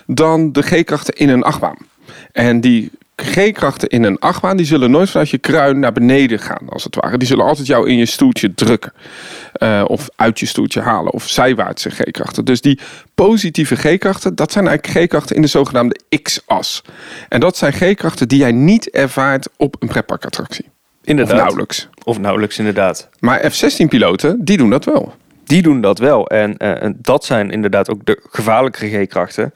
dan 0.06 0.51
de 0.51 0.62
G-krachten 0.62 1.13
in 1.13 1.29
een 1.29 1.44
achtbaan. 1.44 1.77
En 2.31 2.62
die 2.62 2.91
G-krachten 3.15 3.89
in 3.89 4.03
een 4.03 4.19
achtbaan, 4.19 4.57
die 4.57 4.65
zullen 4.65 4.91
nooit 4.91 5.09
vanuit 5.09 5.29
je 5.29 5.38
kruin 5.38 5.79
naar 5.79 5.91
beneden 5.91 6.39
gaan, 6.39 6.69
als 6.69 6.83
het 6.83 6.95
ware. 6.95 7.18
Die 7.18 7.27
zullen 7.27 7.45
altijd 7.45 7.68
jou 7.68 7.89
in 7.89 7.97
je 7.97 8.06
stoeltje 8.06 8.53
drukken. 8.53 8.94
Uh, 9.63 9.83
of 9.88 10.09
uit 10.15 10.39
je 10.39 10.45
stoeltje 10.45 10.81
halen. 10.81 11.13
Of 11.13 11.30
zijwaartse 11.30 11.89
G-krachten. 11.89 12.45
Dus 12.45 12.62
die 12.62 12.80
positieve 13.15 13.75
G-krachten, 13.75 14.35
dat 14.35 14.51
zijn 14.51 14.68
eigenlijk 14.68 15.06
G-krachten 15.06 15.35
in 15.35 15.41
de 15.41 15.47
zogenaamde 15.47 16.00
X-as. 16.21 16.81
En 17.30 17.39
dat 17.39 17.57
zijn 17.57 17.73
G-krachten 17.73 18.27
die 18.27 18.39
jij 18.39 18.51
niet 18.51 18.89
ervaart 18.89 19.50
op 19.57 19.75
een 19.80 19.88
pretparkattractie. 19.88 20.65
Inderdaad. 21.07 21.36
Of 21.36 21.42
nauwelijks. 21.42 21.89
Of 22.04 22.19
nauwelijks, 22.19 22.57
inderdaad. 22.57 23.09
Maar 23.19 23.52
F-16-piloten, 23.52 24.45
die 24.45 24.57
doen 24.57 24.69
dat 24.69 24.85
wel. 24.85 25.14
Die 25.44 25.61
doen 25.61 25.81
dat 25.81 25.99
wel. 25.99 26.28
En, 26.28 26.56
uh, 26.57 26.83
en 26.83 26.97
dat 27.02 27.26
zijn 27.26 27.52
inderdaad 27.52 27.90
ook 27.90 28.06
de 28.06 28.19
gevaarlijke 28.30 28.87
G-krachten. 28.87 29.54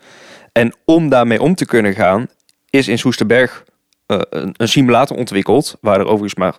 En 0.52 0.74
om 0.86 1.10
daarmee 1.10 1.42
om 1.42 1.56
te 1.56 1.66
kunnen 1.66 1.94
gaan, 1.94 2.28
is 2.70 2.88
in 2.88 2.98
Soesterberg 2.98 3.64
uh, 4.08 4.18
een, 4.30 4.54
een, 4.58 4.68
simulator 4.68 5.18
ontwikkeld. 5.18 5.78
Waar 5.82 6.00
er 6.00 6.06
overigens 6.06 6.36
maar 6.36 6.58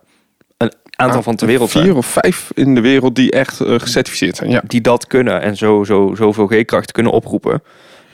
een 0.56 0.72
aantal 0.90 1.18
ah, 1.18 1.24
van 1.24 1.36
ter 1.36 1.46
wereld 1.46 1.70
vier 1.70 1.96
of 1.96 2.06
vijf 2.06 2.50
in 2.54 2.74
de 2.74 2.80
wereld 2.80 3.16
die 3.16 3.30
echt 3.30 3.60
uh, 3.60 3.78
gecertificeerd 3.78 4.36
zijn. 4.36 4.50
Ja. 4.50 4.62
Die 4.66 4.80
dat 4.80 5.06
kunnen 5.06 5.40
en 5.40 5.56
zo, 5.56 5.84
zo, 5.84 6.12
zoveel 6.14 6.46
G-krachten 6.46 6.92
kunnen 6.94 7.12
oproepen. 7.12 7.62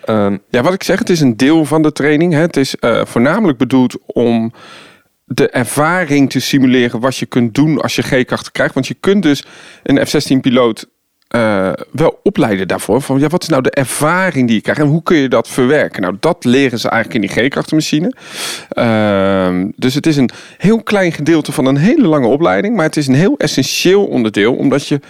Um, 0.07 0.43
ja, 0.49 0.63
wat 0.63 0.73
ik 0.73 0.83
zeg, 0.83 0.99
het 0.99 1.11
is 1.11 1.21
een 1.21 1.37
deel 1.37 1.65
van 1.65 1.83
de 1.83 1.93
training. 1.93 2.33
Hè. 2.33 2.41
Het 2.41 2.57
is 2.57 2.75
voornamelijk 3.05 3.59
bedoeld 3.59 3.97
om 4.07 4.53
de 5.29 5.49
ervaring 5.49 6.31
te 6.31 6.41
simuleren 6.41 7.01
wat 7.01 7.17
je 7.17 7.27
kunt 7.27 7.55
doen 7.55 7.81
als 7.81 7.97
je 7.97 8.03
G-krachten 8.03 8.53
krijgt. 8.53 8.75
Want 8.75 8.87
je 8.87 8.97
kunt 9.01 9.23
dus 9.23 9.45
een 9.83 10.07
F-16-piloot 10.07 10.87
uh, 11.37 11.73
wel 11.93 12.21
opleiden 12.23 12.69
daarvoor. 12.69 13.01
Van 13.01 13.19
ja, 13.19 13.29
wat 13.29 13.43
is 13.43 13.49
nou 13.49 13.63
de 13.63 13.71
ervaring 13.71 14.47
die 14.47 14.57
je 14.57 14.63
krijgt 14.63 14.81
en 14.81 14.87
hoe 14.87 15.03
kun 15.03 15.17
je 15.17 15.29
dat 15.29 15.49
verwerken? 15.49 16.03
Nou, 16.03 16.17
dat 16.21 16.45
leren 16.45 16.79
ze 16.79 16.89
eigenlijk 16.89 17.25
in 17.25 17.35
die 17.35 17.45
G-krachtenmachine. 17.45 18.13
Uh, 18.73 19.65
dus 19.77 19.95
het 19.95 20.07
is 20.07 20.17
een 20.17 20.31
heel 20.59 20.83
klein 20.83 21.13
gedeelte 21.13 21.53
van 21.53 21.67
een 21.67 21.77
hele 21.77 22.07
lange 22.07 22.27
opleiding, 22.27 22.77
maar 22.77 22.85
het 22.85 22.97
is 22.97 23.07
een 23.07 23.15
heel 23.15 23.39
essentieel 23.39 24.07
onderdeel, 24.07 24.55
omdat 24.55 24.89
je 24.89 25.01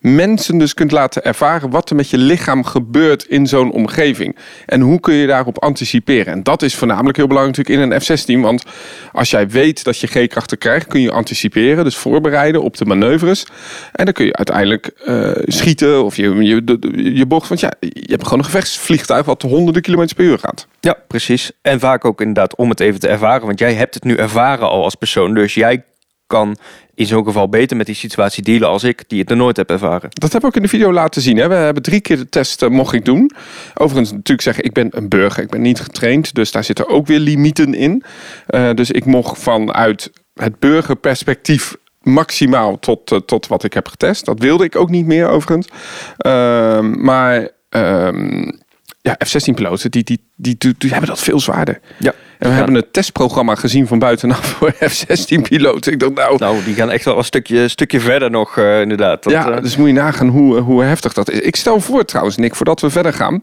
mensen 0.00 0.58
dus 0.58 0.74
kunt 0.74 0.90
laten 0.90 1.24
ervaren 1.24 1.70
wat 1.70 1.90
er 1.90 1.96
met 1.96 2.10
je 2.10 2.18
lichaam 2.18 2.64
gebeurt 2.64 3.24
in 3.24 3.46
zo'n 3.46 3.72
omgeving. 3.72 4.36
En 4.66 4.80
hoe 4.80 5.00
kun 5.00 5.14
je 5.14 5.26
daarop 5.26 5.62
anticiperen. 5.62 6.32
En 6.32 6.42
dat 6.42 6.62
is 6.62 6.74
voornamelijk 6.74 7.16
heel 7.16 7.26
belangrijk 7.26 7.56
natuurlijk 7.56 7.86
in 7.86 7.92
een 7.92 8.00
F-16. 8.00 8.42
Want 8.42 8.64
als 9.12 9.30
jij 9.30 9.48
weet 9.48 9.84
dat 9.84 9.98
je 9.98 10.06
G-krachten 10.06 10.58
krijgt, 10.58 10.86
kun 10.86 11.00
je 11.00 11.10
anticiperen. 11.10 11.84
Dus 11.84 11.96
voorbereiden 11.96 12.62
op 12.62 12.76
de 12.76 12.84
manoeuvres. 12.84 13.46
En 13.92 14.04
dan 14.04 14.14
kun 14.14 14.24
je 14.24 14.36
uiteindelijk 14.36 14.90
uh, 15.06 15.30
schieten 15.44 16.04
of 16.04 16.16
je, 16.16 16.34
je, 16.34 16.78
je 17.14 17.26
bocht. 17.26 17.48
Want 17.48 17.60
ja, 17.60 17.72
je 17.80 18.02
hebt 18.06 18.24
gewoon 18.24 18.38
een 18.38 18.44
gevechtsvliegtuig 18.44 19.26
wat 19.26 19.42
honderden 19.42 19.82
kilometers 19.82 20.18
per 20.18 20.24
uur 20.24 20.38
gaat. 20.38 20.66
Ja, 20.80 20.96
precies. 21.08 21.50
En 21.62 21.80
vaak 21.80 22.04
ook 22.04 22.20
inderdaad 22.20 22.56
om 22.56 22.68
het 22.68 22.80
even 22.80 23.00
te 23.00 23.08
ervaren. 23.08 23.46
Want 23.46 23.58
jij 23.58 23.74
hebt 23.74 23.94
het 23.94 24.04
nu 24.04 24.16
ervaren 24.16 24.68
al 24.68 24.84
als 24.84 24.94
persoon. 24.94 25.34
Dus 25.34 25.54
jij 25.54 25.84
kan 26.26 26.56
in 26.98 27.06
zo'n 27.06 27.24
geval 27.24 27.48
beter 27.48 27.76
met 27.76 27.86
die 27.86 27.94
situatie 27.94 28.42
dealen 28.42 28.68
als 28.68 28.84
ik, 28.84 29.04
die 29.06 29.20
het 29.20 29.28
nog 29.28 29.38
nooit 29.38 29.56
heb 29.56 29.70
ervaren. 29.70 30.08
Dat 30.10 30.32
heb 30.32 30.40
ik 30.42 30.46
ook 30.46 30.56
in 30.56 30.62
de 30.62 30.68
video 30.68 30.92
laten 30.92 31.22
zien. 31.22 31.36
Hè. 31.36 31.48
We 31.48 31.54
hebben 31.54 31.82
drie 31.82 32.00
keer 32.00 32.16
de 32.16 32.28
test 32.28 32.62
uh, 32.62 32.68
mocht 32.68 32.94
ik 32.94 33.04
doen. 33.04 33.30
Overigens 33.74 34.10
natuurlijk 34.12 34.42
zeggen, 34.42 34.64
ik 34.64 34.72
ben 34.72 34.88
een 34.90 35.08
burger, 35.08 35.42
ik 35.42 35.50
ben 35.50 35.60
niet 35.60 35.80
getraind. 35.80 36.34
Dus 36.34 36.50
daar 36.50 36.64
zitten 36.64 36.88
ook 36.88 37.06
weer 37.06 37.18
limieten 37.18 37.74
in. 37.74 38.02
Uh, 38.50 38.70
dus 38.74 38.90
ik 38.90 39.04
mocht 39.04 39.38
vanuit 39.38 40.10
het 40.34 40.58
burgerperspectief 40.58 41.76
maximaal 42.00 42.78
tot, 42.78 43.12
uh, 43.12 43.18
tot 43.18 43.46
wat 43.46 43.64
ik 43.64 43.72
heb 43.72 43.88
getest. 43.88 44.24
Dat 44.24 44.38
wilde 44.38 44.64
ik 44.64 44.76
ook 44.76 44.90
niet 44.90 45.06
meer 45.06 45.28
overigens. 45.28 45.68
Ehm, 46.16 47.04
maar 47.04 47.48
um, 47.70 48.58
ja, 49.00 49.16
F-16-piloten, 49.24 49.90
die, 49.90 50.04
die, 50.04 50.20
die, 50.36 50.54
die, 50.58 50.74
die, 50.78 50.90
hebben 50.90 51.08
dat 51.08 51.20
veel 51.20 51.40
zwaarder. 51.40 51.80
Ja. 51.98 52.14
En 52.38 52.48
we 52.48 52.54
hebben 52.54 52.74
het 52.74 52.92
testprogramma 52.92 53.54
gezien 53.54 53.86
van 53.86 53.98
buitenaf 53.98 54.46
voor 54.46 54.72
F-16-piloten. 54.90 55.92
Ik 55.92 56.00
dacht, 56.00 56.14
nou... 56.14 56.36
Nou, 56.38 56.64
die 56.64 56.74
gaan 56.74 56.90
echt 56.90 57.04
wel 57.04 57.18
een 57.18 57.24
stukje, 57.24 57.68
stukje 57.68 58.00
verder 58.00 58.30
nog, 58.30 58.56
uh, 58.56 58.80
inderdaad. 58.80 59.22
Dat, 59.22 59.32
ja, 59.32 59.50
uh... 59.50 59.62
dus 59.62 59.76
moet 59.76 59.86
je 59.86 59.92
nagaan 59.92 60.28
hoe, 60.28 60.58
hoe 60.58 60.82
heftig 60.82 61.12
dat 61.12 61.30
is. 61.30 61.40
Ik 61.40 61.56
stel 61.56 61.80
voor 61.80 62.04
trouwens, 62.04 62.36
Nick, 62.36 62.54
voordat 62.54 62.80
we 62.80 62.90
verder 62.90 63.12
gaan... 63.12 63.42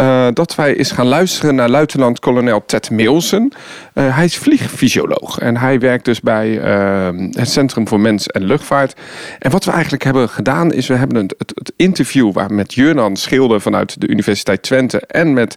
Uh, 0.00 0.26
dat 0.32 0.54
wij 0.54 0.76
eens 0.76 0.90
gaan 0.90 1.06
luisteren 1.06 1.54
naar 1.54 1.68
luitenant-kolonel 1.68 2.62
Ted 2.66 2.90
Milson. 2.90 3.52
hij 3.92 4.24
is 4.24 4.36
vliegfysioloog 4.36 5.38
en 5.38 5.56
hij 5.56 5.78
werkt 5.78 6.04
dus 6.04 6.20
bij 6.20 6.48
het 7.30 7.50
Centrum 7.50 7.88
voor 7.88 8.00
Mens 8.00 8.26
en 8.26 8.44
Luchtvaart. 8.44 8.94
En 9.38 9.50
wat 9.50 9.64
we 9.64 9.70
eigenlijk 9.70 10.04
hebben 10.04 10.28
gedaan 10.28 10.72
is, 10.72 10.86
we 10.86 10.94
hebben 10.94 11.16
het, 11.16 11.34
het, 11.38 11.52
het 11.54 11.72
interview... 11.76 12.32
waar 12.32 12.52
met 12.52 12.74
Jurnan 12.74 13.16
Schilder 13.16 13.60
vanuit 13.60 14.00
de 14.00 14.08
Universiteit 14.08 14.62
Twente 14.62 15.00
en 15.06 15.32
met 15.32 15.56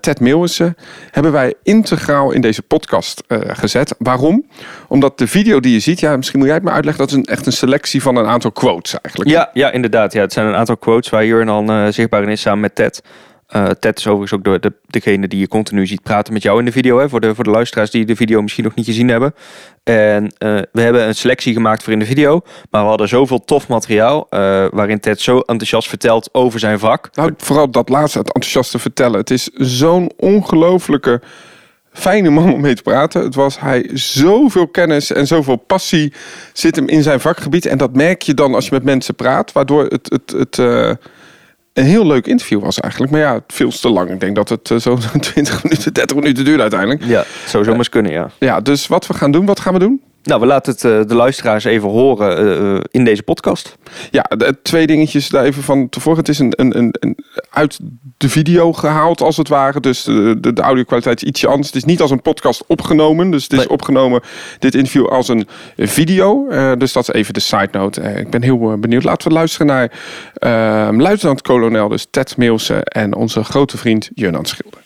Ted 0.00 0.20
Milson... 0.20 0.74
hebben 1.10 1.32
wij 1.32 1.54
integraal 1.72 2.30
in 2.30 2.40
deze 2.40 2.62
podcast 2.62 3.22
uh, 3.28 3.38
gezet. 3.46 3.94
Waarom? 3.98 4.46
Omdat 4.88 5.18
de 5.18 5.26
video 5.26 5.60
die 5.60 5.72
je 5.72 5.80
ziet, 5.80 6.00
ja, 6.00 6.16
misschien 6.16 6.38
moet 6.38 6.48
jij 6.48 6.56
het 6.56 6.64
maar 6.64 6.74
uitleggen, 6.74 7.06
dat 7.06 7.12
is 7.12 7.18
een, 7.18 7.34
echt 7.34 7.46
een 7.46 7.52
selectie 7.52 8.02
van 8.02 8.16
een 8.16 8.26
aantal 8.26 8.52
quotes 8.52 9.00
eigenlijk. 9.00 9.30
Ja, 9.30 9.50
ja 9.52 9.70
inderdaad. 9.70 10.12
Ja, 10.12 10.20
het 10.20 10.32
zijn 10.32 10.46
een 10.46 10.54
aantal 10.54 10.76
quotes 10.76 11.10
waar 11.10 11.26
Jurgen 11.26 11.48
al 11.48 11.64
uh, 11.64 11.86
zichtbaar 11.88 12.22
in 12.22 12.28
is 12.28 12.40
samen 12.40 12.60
met 12.60 12.74
Ted. 12.74 13.02
Uh, 13.56 13.66
Ted 13.66 13.98
is 13.98 14.06
overigens 14.06 14.32
ook 14.32 14.44
de, 14.44 14.68
de, 14.68 14.74
degene 14.86 15.28
die 15.28 15.38
je 15.38 15.48
continu 15.48 15.86
ziet 15.86 16.02
praten 16.02 16.32
met 16.32 16.42
jou 16.42 16.58
in 16.58 16.64
de 16.64 16.72
video. 16.72 16.98
Hè, 16.98 17.08
voor, 17.08 17.20
de, 17.20 17.34
voor 17.34 17.44
de 17.44 17.50
luisteraars 17.50 17.90
die 17.90 18.04
de 18.04 18.16
video 18.16 18.42
misschien 18.42 18.64
nog 18.64 18.74
niet 18.74 18.86
gezien 18.86 19.08
hebben. 19.08 19.34
En 19.82 20.24
uh, 20.24 20.30
we 20.72 20.80
hebben 20.80 21.06
een 21.06 21.14
selectie 21.14 21.52
gemaakt 21.52 21.82
voor 21.82 21.92
in 21.92 21.98
de 21.98 22.04
video. 22.04 22.40
Maar 22.70 22.82
we 22.82 22.88
hadden 22.88 23.08
zoveel 23.08 23.44
tof 23.44 23.68
materiaal. 23.68 24.26
Uh, 24.30 24.66
waarin 24.70 25.00
Ted 25.00 25.20
zo 25.20 25.38
enthousiast 25.38 25.88
vertelt 25.88 26.28
over 26.32 26.60
zijn 26.60 26.78
vak. 26.78 27.08
Nou, 27.12 27.34
vooral 27.36 27.70
dat 27.70 27.88
laatste, 27.88 28.18
het 28.18 28.32
enthousiaste 28.32 28.78
vertellen. 28.78 29.18
Het 29.18 29.30
is 29.30 29.50
zo'n 29.54 30.10
ongelofelijke 30.16 31.20
fijne 31.92 32.30
man 32.30 32.52
om 32.52 32.60
mee 32.60 32.74
te 32.74 32.82
praten. 32.82 33.22
Het 33.22 33.34
was 33.34 33.60
hij 33.60 33.90
zoveel 33.92 34.68
kennis 34.68 35.12
en 35.12 35.26
zoveel 35.26 35.56
passie 35.56 36.12
zit 36.52 36.76
hem 36.76 36.88
in 36.88 37.02
zijn 37.02 37.20
vakgebied. 37.20 37.66
En 37.66 37.78
dat 37.78 37.94
merk 37.94 38.22
je 38.22 38.34
dan 38.34 38.54
als 38.54 38.64
je 38.64 38.70
met 38.74 38.84
mensen 38.84 39.14
praat. 39.14 39.52
Waardoor 39.52 39.84
het, 39.84 40.10
het, 40.10 40.30
het 40.38 40.58
uh, 40.58 40.90
een 41.72 41.84
heel 41.84 42.06
leuk 42.06 42.26
interview 42.26 42.62
was 42.62 42.80
eigenlijk. 42.80 43.12
Maar 43.12 43.20
ja, 43.20 43.40
veel 43.46 43.70
te 43.70 43.88
lang. 43.88 44.10
Ik 44.10 44.20
denk 44.20 44.36
dat 44.36 44.48
het 44.48 44.70
uh, 44.70 44.78
zo'n 44.78 45.20
20 45.20 45.62
minuten, 45.62 45.92
30 45.92 46.16
minuten 46.16 46.44
duurde 46.44 46.62
uiteindelijk. 46.62 47.04
Ja, 47.04 47.24
zou 47.46 47.64
zo 47.64 47.72
uh, 47.72 47.80
kunnen, 47.80 48.12
ja. 48.12 48.30
Ja, 48.38 48.60
dus 48.60 48.86
wat 48.86 49.06
we 49.06 49.14
gaan 49.14 49.30
doen, 49.32 49.46
wat 49.46 49.60
gaan 49.60 49.72
we 49.72 49.78
doen? 49.78 50.00
Nou, 50.22 50.40
we 50.40 50.46
laten 50.46 50.72
het 50.72 50.82
uh, 50.84 51.00
de 51.06 51.14
luisteraars 51.14 51.64
even 51.64 51.88
horen 51.88 52.44
uh, 52.44 52.80
in 52.90 53.04
deze 53.04 53.22
podcast. 53.22 53.76
Ja, 54.10 54.22
de, 54.22 54.56
twee 54.62 54.86
dingetjes 54.86 55.28
daar 55.28 55.44
even 55.44 55.62
van 55.62 55.88
tevoren. 55.88 56.18
Het 56.18 56.28
is 56.28 56.38
een, 56.38 56.52
een, 56.56 56.78
een, 56.78 56.94
een, 57.00 57.18
uit 57.50 57.78
de 58.16 58.28
video 58.28 58.72
gehaald, 58.72 59.20
als 59.20 59.36
het 59.36 59.48
ware. 59.48 59.80
Dus 59.80 60.02
de, 60.02 60.36
de, 60.40 60.52
de 60.52 60.62
audio-kwaliteit 60.62 61.22
is 61.22 61.28
ietsje 61.28 61.46
anders. 61.46 61.66
Het 61.66 61.76
is 61.76 61.84
niet 61.84 62.00
als 62.00 62.10
een 62.10 62.22
podcast 62.22 62.64
opgenomen. 62.66 63.30
Dus 63.30 63.42
het 63.42 63.52
is 63.52 63.58
nee. 63.58 63.70
opgenomen, 63.70 64.20
dit 64.58 64.74
interview, 64.74 65.06
als 65.06 65.28
een 65.28 65.46
video. 65.76 66.46
Uh, 66.50 66.72
dus 66.78 66.92
dat 66.92 67.08
is 67.08 67.14
even 67.14 67.34
de 67.34 67.40
side 67.40 67.68
note. 67.72 68.00
ik 68.00 68.30
ben 68.30 68.42
heel 68.42 68.78
benieuwd. 68.78 69.04
Laten 69.04 69.28
we 69.28 69.34
luisteren 69.34 69.66
naar 69.66 69.92
luitenant-kolonel, 71.00 71.88
dus 71.88 72.06
Ted 72.10 72.36
Meelse 72.36 72.84
en 72.84 73.14
onze 73.14 73.44
grote 73.44 73.78
vriend 73.78 74.10
Jurnan 74.14 74.44
Schilder. 74.44 74.80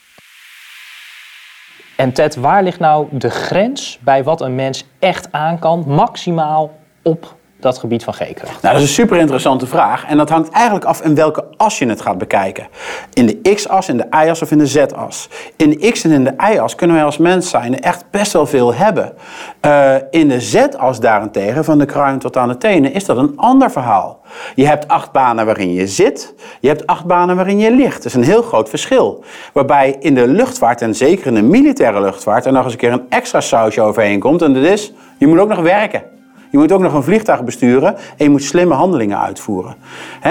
En 1.97 2.13
Ted, 2.13 2.37
waar 2.37 2.63
ligt 2.63 2.79
nou 2.79 3.07
de 3.11 3.31
grens 3.31 3.99
bij 4.03 4.25
wat 4.25 4.41
een 4.41 4.55
mens 4.55 4.85
echt 4.99 5.33
aan 5.33 5.59
kan, 5.59 5.85
maximaal 5.87 6.71
op 7.03 7.35
dat 7.67 7.79
gebied 7.79 8.05
van 8.05 8.15
G-kracht? 8.15 8.63
Nou, 8.63 8.75
dat 8.75 8.83
is 8.83 8.89
een 8.89 8.95
super 8.95 9.19
interessante 9.19 9.67
vraag. 9.67 10.07
En 10.07 10.17
dat 10.17 10.29
hangt 10.29 10.51
eigenlijk 10.51 10.85
af 10.85 11.03
in 11.03 11.15
welke 11.15 11.45
as 11.57 11.79
je 11.79 11.87
het 11.87 12.01
gaat 12.01 12.19
bekijken. 12.19 12.67
In 13.13 13.27
de 13.27 13.55
x-as, 13.55 13.89
in 13.89 13.97
de 13.97 14.07
y-as 14.11 14.43
of 14.43 14.51
in 14.51 14.59
de 14.59 14.67
z-as. 14.67 15.29
In 15.57 15.71
de 15.71 15.91
x 15.91 16.05
en 16.05 16.11
in 16.11 16.25
de 16.25 16.35
y-as 16.53 16.75
kunnen 16.75 16.97
wij 16.97 17.05
als 17.05 17.19
mens 17.19 17.51
zijn 17.51 17.81
echt 17.81 18.05
best 18.11 18.33
wel 18.33 18.47
veel 18.47 18.75
hebben. 18.75 19.13
Uh, 19.67 19.95
in 20.11 20.29
de 20.29 20.41
z-as 20.41 21.01
daarentegen, 21.01 21.65
van 21.65 21.79
de 21.79 21.85
kruin 21.85 22.19
tot 22.19 22.37
aan 22.37 22.49
de 22.49 22.59
tenen, 22.59 22.93
is 22.93 23.05
dat 23.05 23.17
een 23.17 23.33
ander 23.37 23.71
verhaal. 23.71 24.21
Je 24.55 24.67
hebt 24.67 24.89
acht 24.89 25.13
banen 25.13 25.47
waarin 25.47 25.73
je 25.73 25.87
zit, 25.87 26.35
je 26.61 26.69
hebt 26.69 26.87
acht 26.87 27.05
banen 27.05 27.37
waarin 27.37 27.59
je 27.59 27.71
ligt. 27.71 27.97
Dat 27.97 28.05
is 28.05 28.15
een 28.15 28.23
heel 28.23 28.43
groot 28.43 28.69
verschil. 28.69 29.25
Waarbij 29.53 29.97
in 30.01 30.15
de 30.15 30.29
luchtvaart, 30.29 30.83
en 30.83 30.95
zeker 30.95 31.27
in 31.27 31.35
de 31.35 31.43
militaire 31.43 32.01
luchtvaart, 32.01 32.45
er 32.45 32.53
nog 32.53 32.65
eens 32.65 32.73
een 32.73 32.79
keer 32.79 32.93
een 32.93 33.07
extra 33.09 33.41
sausje 33.41 33.81
overheen 33.81 34.21
komt. 34.21 34.43
En 34.43 34.55
dat 34.55 34.65
is, 34.65 34.93
je 35.19 35.27
moet 35.27 35.39
ook 35.39 35.49
nog 35.49 35.61
werken. 35.61 36.16
Je 36.51 36.59
moet 36.59 36.73
ook 36.73 36.81
nog 36.81 36.95
een 36.95 37.03
vliegtuig 37.03 37.45
besturen 37.45 37.95
en 37.97 38.25
je 38.25 38.31
moet 38.31 38.43
slimme 38.43 38.75
handelingen 38.75 39.21
uitvoeren. 39.21 39.77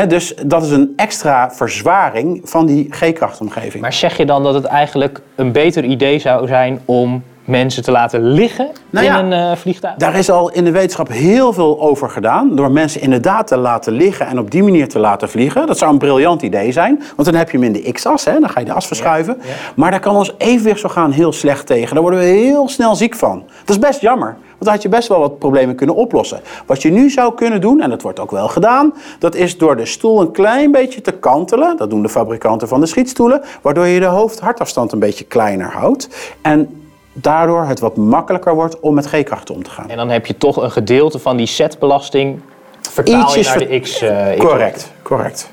Dus 0.07 0.35
dat 0.45 0.63
is 0.63 0.71
een 0.71 0.93
extra 0.95 1.51
verzwaring 1.51 2.41
van 2.43 2.65
die 2.65 2.87
G-krachtomgeving. 2.89 3.81
Maar 3.81 3.93
zeg 3.93 4.17
je 4.17 4.25
dan 4.25 4.43
dat 4.43 4.53
het 4.53 4.65
eigenlijk 4.65 5.21
een 5.35 5.51
beter 5.51 5.83
idee 5.83 6.19
zou 6.19 6.47
zijn 6.47 6.79
om 6.85 7.23
mensen 7.45 7.83
te 7.83 7.91
laten 7.91 8.31
liggen 8.31 8.69
nou 8.89 9.05
ja, 9.05 9.19
in 9.19 9.31
een 9.31 9.51
uh, 9.51 9.57
vliegtuig? 9.57 9.95
Daar 9.95 10.15
is 10.15 10.29
al 10.29 10.51
in 10.51 10.63
de 10.63 10.71
wetenschap 10.71 11.07
heel 11.07 11.53
veel 11.53 11.81
over 11.81 12.09
gedaan. 12.09 12.55
Door 12.55 12.71
mensen 12.71 13.01
inderdaad 13.01 13.47
te 13.47 13.57
laten 13.57 13.93
liggen 13.93 14.27
en 14.27 14.39
op 14.39 14.51
die 14.51 14.63
manier 14.63 14.87
te 14.87 14.99
laten 14.99 15.29
vliegen. 15.29 15.67
Dat 15.67 15.77
zou 15.77 15.91
een 15.91 15.97
briljant 15.97 16.41
idee 16.41 16.71
zijn. 16.71 17.03
Want 17.15 17.27
dan 17.27 17.37
heb 17.37 17.51
je 17.51 17.57
hem 17.57 17.65
in 17.65 17.83
de 17.83 17.91
x-as, 17.91 18.23
dan 18.23 18.49
ga 18.49 18.59
je 18.59 18.65
de 18.65 18.73
as 18.73 18.87
verschuiven. 18.87 19.37
Ja, 19.41 19.47
ja. 19.47 19.53
Maar 19.75 19.91
daar 19.91 19.99
kan 19.99 20.15
ons 20.15 20.33
evenwichtsorgaan 20.37 21.11
heel 21.11 21.31
slecht 21.31 21.67
tegen. 21.67 21.93
Daar 21.93 22.03
worden 22.03 22.19
we 22.19 22.25
heel 22.25 22.69
snel 22.69 22.95
ziek 22.95 23.15
van. 23.15 23.43
Dat 23.65 23.75
is 23.75 23.79
best 23.79 24.01
jammer. 24.01 24.27
Want 24.27 24.59
dan 24.59 24.73
had 24.73 24.81
je 24.81 24.89
best 24.89 25.07
wel 25.07 25.19
wat 25.19 25.39
problemen 25.39 25.75
kunnen 25.75 25.95
oplossen. 25.95 26.39
Wat 26.65 26.81
je 26.81 26.91
nu 26.91 27.09
zou 27.09 27.33
kunnen 27.33 27.61
doen, 27.61 27.81
en 27.81 27.89
dat 27.89 28.01
wordt 28.01 28.19
ook 28.19 28.31
wel 28.31 28.47
gedaan, 28.47 28.93
dat 29.19 29.35
is 29.35 29.57
door 29.57 29.77
de 29.77 29.85
stoel 29.85 30.21
een 30.21 30.31
klein 30.31 30.71
beetje 30.71 31.01
te 31.01 31.11
kantelen. 31.11 31.77
Dat 31.77 31.89
doen 31.89 32.01
de 32.01 32.09
fabrikanten 32.09 32.67
van 32.67 32.79
de 32.79 32.85
schietstoelen. 32.85 33.41
Waardoor 33.61 33.85
je 33.85 33.99
de 33.99 34.05
hoofd-hartafstand 34.05 34.91
een 34.91 34.99
beetje 34.99 35.25
kleiner 35.25 35.71
houdt. 35.71 36.09
En 36.41 36.84
daardoor 37.17 37.65
het 37.65 37.79
wat 37.79 37.95
makkelijker 37.95 38.55
wordt 38.55 38.79
om 38.79 38.93
met 38.93 39.05
G-krachten 39.05 39.55
om 39.55 39.63
te 39.63 39.69
gaan. 39.69 39.89
En 39.89 39.97
dan 39.97 40.09
heb 40.09 40.25
je 40.25 40.37
toch 40.37 40.57
een 40.57 40.71
gedeelte 40.71 41.19
van 41.19 41.37
die 41.37 41.45
setbelasting 41.45 42.39
vertaal 42.81 43.37
je 43.37 43.43
naar 43.43 43.57
de 43.57 43.79
X. 43.79 44.03
Uh, 44.03 44.27
correct, 44.37 44.91
correct. 45.01 45.49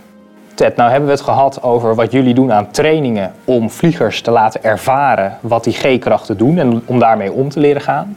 Ted, 0.54 0.76
nou 0.76 0.90
hebben 0.90 1.08
we 1.08 1.14
het 1.14 1.24
gehad 1.24 1.62
over 1.62 1.94
wat 1.94 2.12
jullie 2.12 2.34
doen 2.34 2.52
aan 2.52 2.70
trainingen 2.70 3.34
om 3.44 3.70
vliegers 3.70 4.20
te 4.20 4.30
laten 4.30 4.64
ervaren 4.64 5.38
wat 5.40 5.64
die 5.64 5.72
G-krachten 5.72 6.38
doen 6.38 6.58
en 6.58 6.82
om 6.84 6.98
daarmee 6.98 7.32
om 7.32 7.48
te 7.48 7.60
leren 7.60 7.82
gaan. 7.82 8.16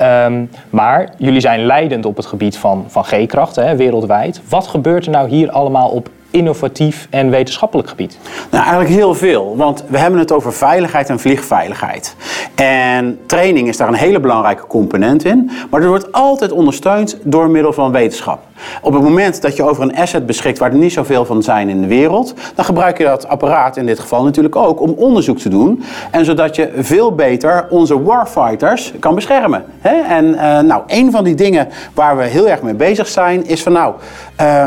Um, 0.00 0.50
maar 0.70 1.08
jullie 1.16 1.40
zijn 1.40 1.66
leidend 1.66 2.04
op 2.04 2.16
het 2.16 2.26
gebied 2.26 2.58
van, 2.58 2.84
van 2.88 3.04
G-krachten 3.04 3.76
wereldwijd. 3.76 4.40
Wat 4.48 4.66
gebeurt 4.66 5.04
er 5.04 5.10
nou 5.10 5.28
hier 5.28 5.50
allemaal 5.50 5.88
op 5.88 6.08
innovatief 6.32 7.06
en 7.10 7.30
wetenschappelijk 7.30 7.88
gebied? 7.88 8.18
Nou, 8.50 8.62
eigenlijk 8.64 8.94
heel 8.94 9.14
veel. 9.14 9.56
Want 9.56 9.84
we 9.88 9.98
hebben 9.98 10.20
het 10.20 10.32
over 10.32 10.52
veiligheid 10.52 11.08
en 11.08 11.20
vliegveiligheid. 11.20 12.16
En 12.54 13.18
training 13.26 13.68
is 13.68 13.76
daar 13.76 13.88
een 13.88 13.94
hele 13.94 14.20
belangrijke 14.20 14.66
component 14.66 15.24
in. 15.24 15.50
Maar 15.70 15.80
dat 15.80 15.88
wordt 15.88 16.12
altijd 16.12 16.52
ondersteund 16.52 17.18
door 17.22 17.50
middel 17.50 17.72
van 17.72 17.92
wetenschap. 17.92 18.40
Op 18.82 18.92
het 18.92 19.02
moment 19.02 19.42
dat 19.42 19.56
je 19.56 19.62
over 19.62 19.82
een 19.82 19.96
asset 19.96 20.26
beschikt 20.26 20.58
waar 20.58 20.70
er 20.70 20.76
niet 20.76 20.92
zoveel 20.92 21.24
van 21.24 21.42
zijn 21.42 21.68
in 21.68 21.80
de 21.80 21.86
wereld, 21.86 22.34
dan 22.54 22.64
gebruik 22.64 22.98
je 22.98 23.04
dat 23.04 23.28
apparaat 23.28 23.76
in 23.76 23.86
dit 23.86 23.98
geval 23.98 24.24
natuurlijk 24.24 24.56
ook 24.56 24.80
om 24.80 24.90
onderzoek 24.90 25.38
te 25.38 25.48
doen. 25.48 25.82
En 26.10 26.24
zodat 26.24 26.56
je 26.56 26.70
veel 26.76 27.14
beter 27.14 27.66
onze 27.70 28.02
warfighters 28.02 28.92
kan 28.98 29.14
beschermen. 29.14 29.64
En 30.08 30.24
uh, 30.24 30.58
nou, 30.58 30.82
een 30.86 31.10
van 31.10 31.24
die 31.24 31.34
dingen 31.34 31.68
waar 31.94 32.16
we 32.16 32.24
heel 32.24 32.48
erg 32.48 32.62
mee 32.62 32.74
bezig 32.74 33.08
zijn 33.08 33.46
is 33.46 33.62
van 33.62 33.72
nou, 33.72 33.94
uh, 34.40 34.66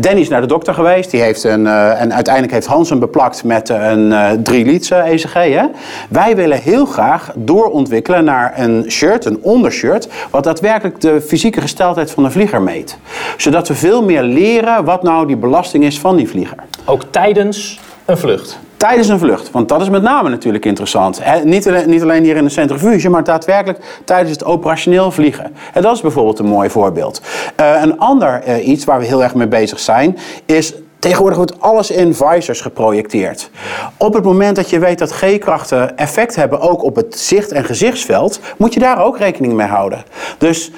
Danny 0.00 0.20
is 0.20 0.28
naar 0.28 0.40
de 0.40 0.46
dokter 0.46 0.74
geweest. 0.74 1.10
Die 1.10 1.20
heeft 1.20 1.44
een, 1.44 1.64
uh, 1.64 2.00
en 2.00 2.14
uiteindelijk 2.14 2.54
heeft 2.54 2.66
Hans 2.66 2.90
hem 2.90 2.98
beplakt 2.98 3.44
met 3.44 3.68
een 3.68 4.14
3 4.42 4.64
liter 4.64 4.98
ECG. 4.98 5.32
Hè? 5.32 5.64
Wij 6.08 6.36
willen 6.36 6.58
heel 6.58 6.86
graag 6.86 7.32
doorontwikkelen 7.34 8.24
naar 8.24 8.52
een 8.56 8.84
shirt, 8.88 9.24
een 9.24 9.38
ondershirt, 9.42 10.08
wat 10.30 10.44
daadwerkelijk 10.44 11.00
de 11.00 11.20
fysieke 11.20 11.60
gesteldheid 11.60 12.10
van 12.10 12.22
de 12.22 12.30
vlieger 12.30 12.62
meet 12.62 12.98
zodat 13.36 13.68
we 13.68 13.74
veel 13.74 14.02
meer 14.02 14.22
leren 14.22 14.84
wat 14.84 15.02
nou 15.02 15.26
die 15.26 15.36
belasting 15.36 15.84
is 15.84 16.00
van 16.00 16.16
die 16.16 16.28
vlieger. 16.28 16.56
Ook 16.84 17.02
tijdens 17.10 17.80
een 18.04 18.18
vlucht? 18.18 18.58
Tijdens 18.76 19.08
een 19.08 19.18
vlucht, 19.18 19.50
want 19.50 19.68
dat 19.68 19.80
is 19.80 19.88
met 19.88 20.02
name 20.02 20.28
natuurlijk 20.28 20.64
interessant. 20.64 21.24
He, 21.24 21.44
niet, 21.44 21.68
alleen, 21.68 21.90
niet, 21.90 22.02
alleen, 22.02 22.24
hier 22.24 22.36
in 22.36 22.44
de 22.44 22.50
centrifuge, 22.50 23.08
maar 23.08 23.24
daadwerkelijk 23.24 24.00
tijdens 24.04 24.30
het 24.30 24.44
operationeel 24.44 25.10
vliegen. 25.10 25.54
En 25.72 25.82
dat 25.82 25.94
is 25.94 26.00
bijvoorbeeld 26.00 26.38
een 26.38 26.46
mooi 26.46 26.70
voorbeeld. 26.70 27.22
Uh, 27.60 27.82
een 27.82 27.98
ander 27.98 28.42
uh, 28.48 28.68
iets 28.68 28.84
waar 28.84 28.98
we 28.98 29.04
heel 29.04 29.22
erg 29.22 29.34
mee 29.34 29.48
bezig 29.48 29.78
zijn, 29.78 30.18
is 30.46 30.74
Tegenwoordig 30.98 31.36
wordt 31.36 31.60
alles 31.60 31.90
in 31.90 32.14
visors 32.14 32.60
geprojecteerd. 32.60 33.50
Op 33.96 34.14
het 34.14 34.24
moment 34.24 34.56
dat 34.56 34.70
je 34.70 34.78
weet 34.78 34.98
dat 34.98 35.12
G-krachten 35.12 35.96
effect 35.96 36.36
hebben 36.36 36.60
ook 36.60 36.82
op 36.82 36.96
het 36.96 37.18
zicht- 37.18 37.52
en 37.52 37.64
gezichtsveld, 37.64 38.40
moet 38.56 38.74
je 38.74 38.80
daar 38.80 39.04
ook 39.04 39.18
rekening 39.18 39.52
mee 39.52 39.66
houden. 39.66 40.04
Dus 40.38 40.70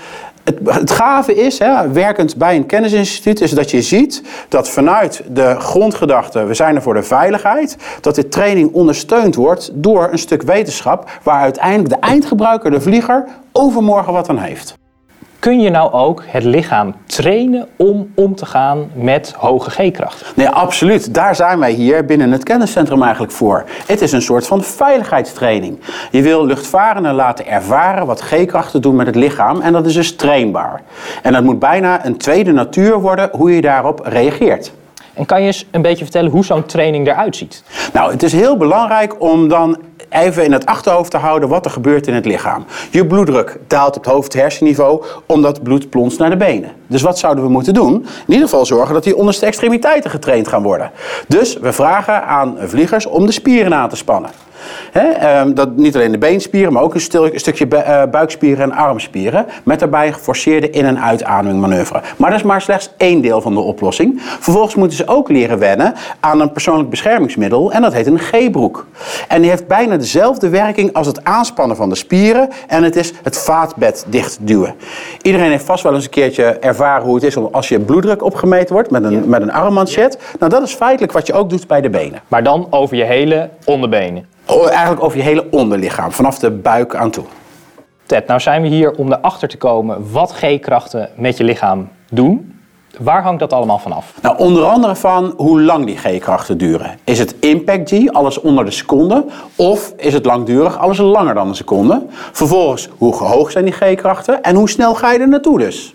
het, 0.65 0.91
gave 0.91 1.35
is, 1.35 1.59
hè, 1.59 1.91
werkend 1.91 2.37
bij 2.37 2.57
een 2.57 2.67
kennisinstituut, 2.67 3.41
is 3.41 3.51
dat 3.51 3.71
je 3.71 3.83
ziet 3.83 4.23
dat 4.49 4.69
vanuit 4.69 5.23
de 5.29 5.55
grondgedachte, 5.59 6.45
we 6.45 6.55
zijn 6.55 6.75
er 6.75 6.83
voor 6.83 6.95
de 6.95 7.03
veiligheid, 7.03 7.77
dat 8.01 8.15
dit 8.15 8.33
training 8.33 8.73
ondersteund 8.73 9.35
wordt 9.35 9.71
door 9.75 10.09
een 10.13 10.19
stuk 10.19 10.43
wetenschap 10.43 11.11
waar 11.23 11.41
uiteindelijk 11.41 11.89
de 11.89 12.07
eindgebruiker, 12.07 12.71
de 12.71 12.81
vlieger, 12.81 13.25
overmorgen 13.53 14.13
wat 14.13 14.29
aan 14.29 14.39
heeft. 14.39 14.80
Kun 15.41 15.61
je 15.61 15.71
nou 15.71 15.93
ook 15.93 16.23
het 16.27 16.45
lichaam 16.45 16.95
trainen 17.07 17.69
om 17.77 18.13
om 18.15 18.35
te 18.35 18.47
gaan 18.47 18.91
met 18.95 19.35
hoge 19.37 19.71
G-krachten? 19.71 20.27
Nee, 20.35 20.49
absoluut. 20.49 21.15
Daar 21.15 21.37
zijn 21.37 21.59
wij 21.59 21.73
hier 21.73 22.05
binnen 22.05 22.33
het 22.33 22.43
kenniscentrum 22.43 23.03
eigenlijk 23.03 23.33
voor. 23.33 23.65
Het 23.87 24.01
is 24.01 24.13
een 24.13 24.23
soort 24.23 24.47
van 24.47 24.63
veiligheidstraining. 24.63 25.79
Je 26.11 26.23
wil 26.23 26.47
luchtvarenden 26.47 27.15
laten 27.15 27.47
ervaren 27.47 28.07
wat 28.07 28.21
G-krachten 28.21 28.83
doen 28.83 28.97
met 28.97 29.07
het 29.07 29.15
lichaam 29.15 29.61
en 29.61 29.73
dat 29.73 29.87
is 29.87 29.95
dus 29.95 30.17
trainbaar. 30.17 30.83
En 31.23 31.33
dat 31.33 31.43
moet 31.43 31.59
bijna 31.59 32.07
een 32.07 32.17
tweede 32.17 32.53
natuur 32.53 33.01
worden 33.01 33.29
hoe 33.33 33.55
je 33.55 33.61
daarop 33.61 34.01
reageert. 34.05 34.73
En 35.15 35.27
kan 35.27 35.41
je 35.41 35.47
eens 35.47 35.67
een 35.71 35.83
beetje 35.83 36.05
vertellen 36.05 36.31
hoe 36.31 36.45
zo'n 36.45 36.67
training 36.67 37.07
eruit 37.07 37.37
ziet? 37.37 37.63
Nou, 37.93 38.13
het 38.13 38.23
is 38.23 38.33
heel 38.33 38.57
belangrijk 38.57 39.23
om 39.23 39.49
dan 39.49 39.79
even 40.11 40.45
in 40.45 40.53
het 40.53 40.67
achterhoofd 40.67 41.11
te 41.11 41.17
houden 41.17 41.49
wat 41.49 41.65
er 41.65 41.71
gebeurt 41.71 42.07
in 42.07 42.15
het 42.15 42.25
lichaam. 42.25 42.65
Je 42.91 43.07
bloeddruk 43.07 43.59
daalt 43.67 43.97
op 43.97 44.05
het 44.05 44.13
hoofd-hersenniveau 44.13 45.05
omdat 45.27 45.63
bloed 45.63 45.91
plonst 45.91 46.19
naar 46.19 46.31
de 46.31 46.37
benen. 46.37 46.80
Dus 46.91 47.03
wat 47.03 47.19
zouden 47.19 47.45
we 47.45 47.51
moeten 47.51 47.75
doen? 47.75 47.95
In 48.27 48.33
ieder 48.33 48.49
geval 48.49 48.67
zorgen 48.67 48.95
dat 48.95 49.05
die 49.05 49.17
onderste 49.17 49.47
extremiteiten 49.47 50.11
getraind 50.11 50.49
gaan 50.49 50.63
worden. 50.63 50.91
Dus 51.29 51.59
we 51.59 51.73
vragen 51.73 52.27
aan 52.27 52.57
vliegers 52.59 53.07
om 53.07 53.27
de 53.27 53.33
spieren 53.33 53.75
aan 53.75 53.89
te 53.89 53.97
spannen. 53.97 54.31
He, 54.93 55.53
dat, 55.53 55.77
niet 55.77 55.95
alleen 55.95 56.13
de 56.13 56.19
beenspieren, 56.19 56.73
maar 56.73 56.83
ook 56.83 56.95
een, 56.95 57.01
stukje 57.35 57.67
uh, 57.73 58.03
buikspieren 58.11 58.71
en 58.71 58.73
armspieren. 58.77 59.47
Met 59.65 59.79
daarbij 59.79 60.13
geforceerde 60.13 60.71
in- 60.71 60.85
en 60.85 61.01
uitademing 61.01 61.61
manoeuvre. 61.61 62.01
Maar 62.17 62.31
dat 62.31 62.39
is 62.39 62.45
maar 62.45 62.61
slechts 62.61 62.91
één 62.97 63.21
deel 63.21 63.41
van 63.41 63.55
de 63.55 63.61
oplossing. 63.61 64.23
Vervolgens 64.23 64.75
moeten 64.75 64.97
ze 64.97 65.07
ook 65.07 65.29
leren 65.29 65.59
wennen 65.59 65.95
aan 66.21 66.41
een 66.41 66.53
persoonlijk 66.53 66.91
beschermingsmiddel. 66.91 67.73
En 67.73 67.83
dat 67.83 67.93
heet 67.93 68.07
een 68.07 68.19
G-broek. 68.19 68.87
En 69.29 69.41
die 69.41 69.51
heeft 69.51 69.67
bijna 69.67 69.97
dezelfde 69.97 70.49
werking 70.49 70.93
als 70.93 71.07
het 71.07 71.25
aanspannen 71.25 71.77
van 71.77 71.89
de 71.89 71.95
spieren. 71.95 72.49
En 72.67 72.83
het 72.83 72.97
is 72.97 73.13
het 73.23 73.39
vaatbed 73.39 74.05
dichtduwen. 74.09 74.75
Iedereen 75.23 75.51
heeft 75.51 75.65
vast 75.65 75.83
wel 75.83 75.95
eens 75.95 76.05
een 76.05 76.11
keertje 76.11 76.45
ervaren 76.45 76.80
hoe 76.81 77.15
het 77.15 77.25
is 77.25 77.37
als 77.37 77.69
je 77.69 77.81
bloeddruk 77.81 78.23
opgemeten 78.23 78.75
wordt 78.75 78.91
met 78.91 79.05
een, 79.05 79.13
ja. 79.13 79.21
met 79.25 79.43
een 79.43 79.53
armmanchet. 79.53 80.19
Nou, 80.39 80.51
dat 80.51 80.63
is 80.63 80.75
feitelijk 80.75 81.13
wat 81.13 81.27
je 81.27 81.33
ook 81.33 81.51
doet 81.51 81.67
bij 81.67 81.81
de 81.81 81.91
benen. 81.91 82.21
Maar 82.29 82.43
dan 82.43 82.67
over 82.71 82.97
je 82.97 83.05
hele 83.05 83.49
onderbenen. 83.65 84.27
Eigenlijk 84.47 85.03
over 85.03 85.19
je 85.19 85.25
hele 85.25 85.47
onderlichaam, 85.51 86.13
vanaf 86.13 86.39
de 86.39 86.51
buik 86.51 86.95
aan 86.95 87.11
toe. 87.11 87.25
Ted, 88.07 88.27
nou 88.27 88.41
zijn 88.41 88.63
we 88.63 88.69
hier 88.69 88.93
om 88.93 89.13
erachter 89.13 89.49
te 89.49 89.57
komen 89.57 90.13
wat 90.13 90.33
G-krachten 90.33 91.09
met 91.17 91.37
je 91.37 91.45
lichaam 91.45 91.89
doen. 92.11 92.61
Waar 92.99 93.23
hangt 93.23 93.41
dat 93.41 93.53
allemaal 93.53 93.79
vanaf? 93.79 94.15
Nou, 94.23 94.39
onder 94.39 94.65
andere 94.65 94.97
van 94.97 95.35
hoe 95.37 95.63
lang 95.63 95.87
die 95.87 95.97
G-krachten 95.97 96.59
duren. 96.59 96.99
Is 97.05 97.19
het 97.19 97.35
impact 97.41 97.91
G, 97.91 98.09
alles 98.09 98.41
onder 98.41 98.65
de 98.65 98.71
seconde? 98.71 99.25
Of 99.57 99.93
is 99.97 100.13
het 100.13 100.25
langdurig, 100.25 100.79
alles 100.79 100.99
langer 100.99 101.35
dan 101.35 101.49
een 101.49 101.55
seconde? 101.55 102.07
Vervolgens, 102.33 102.89
hoe 102.99 103.15
hoog 103.15 103.51
zijn 103.51 103.65
die 103.65 103.75
G-krachten 103.75 104.43
en 104.43 104.55
hoe 104.55 104.69
snel 104.69 104.95
ga 104.95 105.13
je 105.13 105.19
er 105.19 105.29
naartoe 105.29 105.59
dus? 105.59 105.95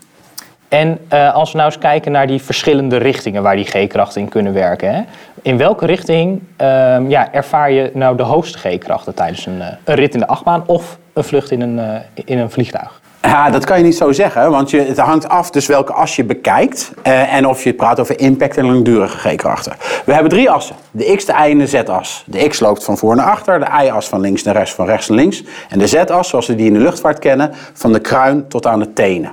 En 0.76 1.00
uh, 1.14 1.34
als 1.34 1.52
we 1.52 1.58
nou 1.58 1.70
eens 1.70 1.80
kijken 1.80 2.12
naar 2.12 2.28
die 2.28 2.42
verschillende 2.42 2.98
richtingen 2.98 3.44
waar 3.44 3.56
die 3.56 3.66
G-krachten 3.66 4.22
in 4.22 4.30
kunnen 4.30 4.54
werken. 4.54 4.96
Hè? 4.96 5.02
In 5.42 5.58
welke 5.58 5.86
richting 5.86 6.42
uh, 6.62 6.98
ja, 7.08 7.34
ervaar 7.34 7.72
je 7.72 7.92
nou 7.94 8.18
de 8.18 8.24
hoogste 8.24 8.58
G-krachten 8.58 9.14
tijdens 9.14 9.46
een, 9.46 9.58
uh, 9.58 9.68
een, 9.84 9.96
rit 9.96 10.14
in 10.14 10.20
de 10.20 10.28
achtbaan 10.28 10.64
of 10.66 10.98
een 11.14 11.24
vlucht 11.24 11.52
in 11.52 11.62
een, 11.62 12.02
in 12.14 12.38
een 12.38 12.52
vliegtuig? 12.52 13.02
Ja, 13.22 13.50
dat 13.50 13.66
kan 13.66 13.78
je 13.78 13.84
niet 13.84 13.96
zo 13.96 14.12
zeggen, 14.12 14.52
want 14.52 14.70
je, 14.70 14.82
het 14.82 14.98
hangt 14.98 15.30
af 15.30 15.50
dus 15.50 15.66
welke 15.66 15.94
as 15.94 16.16
je 16.16 16.24
bekijkt 16.24 16.92
en 17.04 17.48
of 17.48 17.64
je 17.64 17.74
praat 17.74 18.00
over 18.00 18.20
impact 18.20 18.58
en 18.58 18.66
langdurige 18.66 19.18
G-krachten. 19.18 19.74
We 20.06 20.14
hebben 20.14 20.32
drie 20.32 20.50
assen. 20.50 20.76
De 20.92 21.16
X, 21.16 21.26
de 21.26 21.34
Y 21.34 21.52
en 21.52 21.58
de 21.58 21.68
Z-as. 21.68 22.24
De 22.28 22.48
X 22.48 22.60
loopt 22.60 22.84
van 22.84 22.98
voor 22.98 23.16
naar 23.16 23.30
achter, 23.30 23.60
de 23.60 23.84
Y-as 23.84 24.08
van 24.08 24.20
links 24.20 24.44
naar 24.44 24.56
rechts, 24.56 24.74
van 24.74 24.86
rechts 24.86 25.08
naar 25.08 25.18
links. 25.18 25.44
En 25.70 25.80
de 25.80 25.88
Z-as, 25.88 26.30
zoals 26.30 26.48
we 26.48 26.56
die 26.56 26.68
in 26.68 26.74
de 26.74 26.80
luchtvaart 26.80 27.20
kennen, 27.20 27.52
van 27.74 27.92
de 27.92 28.00
kruin 28.00 28.48
tot 28.48 28.66
aan 28.68 28.80
de 28.80 28.94
tenen. 28.94 29.32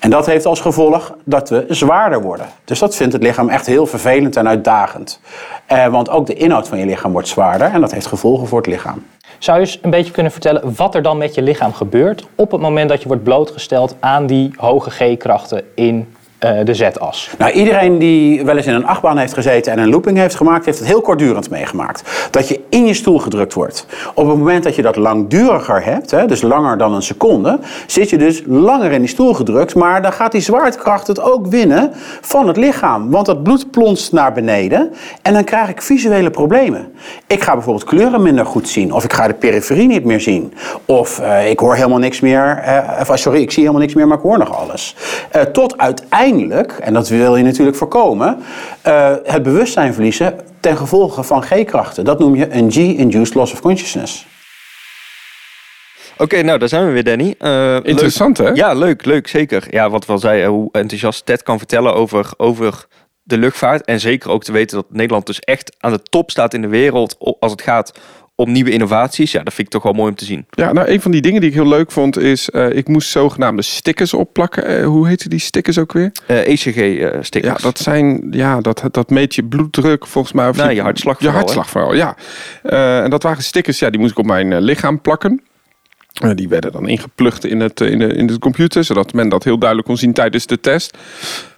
En 0.00 0.10
dat 0.10 0.26
heeft 0.26 0.46
als 0.46 0.60
gevolg 0.60 1.14
dat 1.24 1.48
we 1.48 1.64
zwaarder 1.68 2.22
worden. 2.22 2.46
Dus 2.64 2.78
dat 2.78 2.96
vindt 2.96 3.12
het 3.12 3.22
lichaam 3.22 3.48
echt 3.48 3.66
heel 3.66 3.86
vervelend 3.86 4.36
en 4.36 4.48
uitdagend. 4.48 5.20
Eh, 5.66 5.86
want 5.86 6.10
ook 6.10 6.26
de 6.26 6.34
inhoud 6.34 6.68
van 6.68 6.78
je 6.78 6.86
lichaam 6.86 7.12
wordt 7.12 7.28
zwaarder 7.28 7.72
en 7.72 7.80
dat 7.80 7.92
heeft 7.92 8.06
gevolgen 8.06 8.46
voor 8.46 8.58
het 8.58 8.66
lichaam. 8.66 9.06
Zou 9.38 9.58
je 9.58 9.64
eens 9.64 9.78
een 9.82 9.90
beetje 9.90 10.12
kunnen 10.12 10.32
vertellen 10.32 10.74
wat 10.76 10.94
er 10.94 11.02
dan 11.02 11.18
met 11.18 11.34
je 11.34 11.42
lichaam 11.42 11.72
gebeurt 11.72 12.26
op 12.34 12.50
het 12.50 12.60
moment 12.60 12.88
dat 12.88 13.02
je 13.02 13.08
wordt 13.08 13.22
blootgesteld 13.22 13.96
aan 14.00 14.26
die 14.26 14.52
hoge 14.56 14.90
G-krachten 14.90 15.64
in 15.74 16.14
de 16.38 16.74
Z-as? 16.74 17.30
Nou, 17.38 17.52
iedereen 17.52 17.98
die 17.98 18.44
wel 18.44 18.56
eens 18.56 18.66
in 18.66 18.74
een 18.74 18.86
achtbaan 18.86 19.18
heeft 19.18 19.34
gezeten 19.34 19.72
en 19.72 19.78
een 19.78 19.88
looping 19.88 20.18
heeft 20.18 20.34
gemaakt, 20.34 20.64
heeft 20.64 20.78
het 20.78 20.88
heel 20.88 21.00
kortdurend 21.00 21.50
meegemaakt. 21.50 22.28
Dat 22.30 22.48
je 22.48 22.60
in 22.68 22.86
je 22.86 22.94
stoel 22.94 23.18
gedrukt 23.18 23.54
wordt. 23.54 23.86
Op 24.14 24.26
het 24.28 24.36
moment 24.36 24.64
dat 24.64 24.74
je 24.74 24.82
dat 24.82 24.96
langduriger 24.96 25.84
hebt, 25.84 26.10
hè, 26.10 26.26
dus 26.26 26.42
langer 26.42 26.78
dan 26.78 26.94
een 26.94 27.02
seconde, 27.02 27.58
zit 27.86 28.10
je 28.10 28.18
dus 28.18 28.42
langer 28.46 28.92
in 28.92 29.00
die 29.00 29.08
stoel 29.08 29.34
gedrukt, 29.34 29.74
maar 29.74 30.02
dan 30.02 30.12
gaat 30.12 30.32
die 30.32 30.40
zwaartekracht 30.40 31.06
het 31.06 31.20
ook 31.20 31.46
winnen 31.46 31.90
van 32.20 32.48
het 32.48 32.56
lichaam. 32.56 33.10
Want 33.10 33.26
het 33.26 33.42
bloed 33.42 33.70
plonst 33.70 34.12
naar 34.12 34.32
beneden 34.32 34.92
en 35.22 35.32
dan 35.32 35.44
krijg 35.44 35.68
ik 35.68 35.82
visuele 35.82 36.30
problemen. 36.30 36.92
Ik 37.26 37.42
ga 37.42 37.52
bijvoorbeeld 37.52 37.84
kleuren 37.84 38.22
minder 38.22 38.46
goed 38.46 38.68
zien, 38.68 38.92
of 38.92 39.04
ik 39.04 39.12
ga 39.12 39.26
de 39.26 39.34
periferie 39.34 39.86
niet 39.86 40.04
meer 40.04 40.20
zien, 40.20 40.54
of 40.84 41.20
uh, 41.20 41.50
ik 41.50 41.58
hoor 41.58 41.74
helemaal 41.74 41.98
niks 41.98 42.20
meer, 42.20 42.64
uh, 43.08 43.14
sorry, 43.14 43.40
ik 43.40 43.50
zie 43.50 43.62
helemaal 43.62 43.82
niks 43.82 43.94
meer, 43.94 44.06
maar 44.06 44.16
ik 44.16 44.22
hoor 44.22 44.38
nog 44.38 44.58
alles. 44.58 44.96
Tot 45.52 45.78
uiteindelijk, 45.78 46.32
en 46.80 46.92
dat 46.92 47.08
wil 47.08 47.36
je 47.36 47.42
natuurlijk 47.42 47.76
voorkomen, 47.76 48.42
uh, 48.86 49.14
het 49.24 49.42
bewustzijn 49.42 49.94
verliezen 49.94 50.40
ten 50.60 50.76
gevolge 50.76 51.22
van 51.22 51.42
G-krachten. 51.42 52.04
Dat 52.04 52.18
noem 52.18 52.34
je 52.34 52.52
een 52.52 52.70
G-induced 52.70 53.34
loss 53.34 53.52
of 53.52 53.60
consciousness. 53.60 54.26
Oké, 56.12 56.22
okay, 56.22 56.40
nou 56.40 56.58
daar 56.58 56.68
zijn 56.68 56.86
we 56.86 56.92
weer, 56.92 57.04
Danny. 57.04 57.34
Uh, 57.40 57.74
Interessant, 57.82 58.38
leuk. 58.38 58.48
hè? 58.48 58.54
Ja, 58.54 58.72
leuk, 58.72 59.04
leuk, 59.04 59.28
zeker. 59.28 59.66
Ja, 59.70 59.90
wat 59.90 60.06
we 60.06 60.12
al 60.12 60.18
zeiden, 60.18 60.48
hoe 60.48 60.68
enthousiast 60.72 61.26
Ted 61.26 61.42
kan 61.42 61.58
vertellen 61.58 61.94
over, 61.94 62.32
over 62.36 62.86
de 63.22 63.38
luchtvaart. 63.38 63.84
En 63.84 64.00
zeker 64.00 64.30
ook 64.30 64.44
te 64.44 64.52
weten 64.52 64.76
dat 64.76 64.86
Nederland 64.90 65.26
dus 65.26 65.40
echt 65.40 65.76
aan 65.78 65.92
de 65.92 66.02
top 66.02 66.30
staat 66.30 66.54
in 66.54 66.62
de 66.62 66.68
wereld 66.68 67.16
als 67.40 67.52
het 67.52 67.62
gaat 67.62 67.92
om 68.36 68.52
nieuwe 68.52 68.70
innovaties. 68.70 69.32
Ja, 69.32 69.42
dat 69.42 69.54
vind 69.54 69.66
ik 69.66 69.72
toch 69.72 69.82
wel 69.82 69.92
mooi 69.92 70.10
om 70.10 70.16
te 70.16 70.24
zien. 70.24 70.46
Ja, 70.50 70.72
nou, 70.72 70.88
een 70.88 71.00
van 71.00 71.10
die 71.10 71.20
dingen 71.20 71.40
die 71.40 71.50
ik 71.50 71.56
heel 71.56 71.68
leuk 71.68 71.92
vond 71.92 72.18
is, 72.18 72.48
uh, 72.52 72.76
ik 72.76 72.88
moest 72.88 73.10
zogenaamde 73.10 73.62
stickers 73.62 74.14
opplakken. 74.14 74.80
Uh, 74.80 74.86
hoe 74.86 75.08
heette 75.08 75.28
die 75.28 75.38
stickers 75.38 75.78
ook 75.78 75.92
weer? 75.92 76.12
Uh, 76.28 76.48
ECG-stickers. 76.48 77.56
Ja, 77.56 77.56
dat 77.62 77.78
zijn, 77.78 78.26
ja, 78.30 78.60
dat, 78.60 78.82
dat 78.90 79.10
meet 79.10 79.34
je 79.34 79.44
bloeddruk 79.44 80.06
volgens 80.06 80.34
mij. 80.34 80.48
Of 80.48 80.56
nou, 80.56 80.68
je, 80.68 80.74
je 80.74 80.82
hartslag 80.82 81.20
Je 81.20 81.28
hartslag 81.28 81.70
vooral, 81.70 81.94
ja. 81.94 82.16
en 83.02 83.10
dat 83.10 83.22
waren 83.22 83.42
stickers, 83.42 83.78
ja, 83.78 83.90
die 83.90 84.00
moest 84.00 84.12
ik 84.12 84.18
op 84.18 84.26
mijn 84.26 84.60
lichaam 84.60 85.00
plakken. 85.00 85.42
die 86.34 86.48
werden 86.48 86.72
dan 86.72 86.88
ingeplucht 86.88 87.44
in 87.44 87.60
het, 87.60 87.80
in, 87.80 87.98
de, 87.98 88.06
in 88.06 88.26
de 88.26 88.38
computer, 88.38 88.84
zodat 88.84 89.12
men 89.12 89.28
dat 89.28 89.44
heel 89.44 89.58
duidelijk 89.58 89.88
kon 89.88 89.98
zien 89.98 90.12
tijdens 90.12 90.46
de 90.46 90.60
test. 90.60 90.96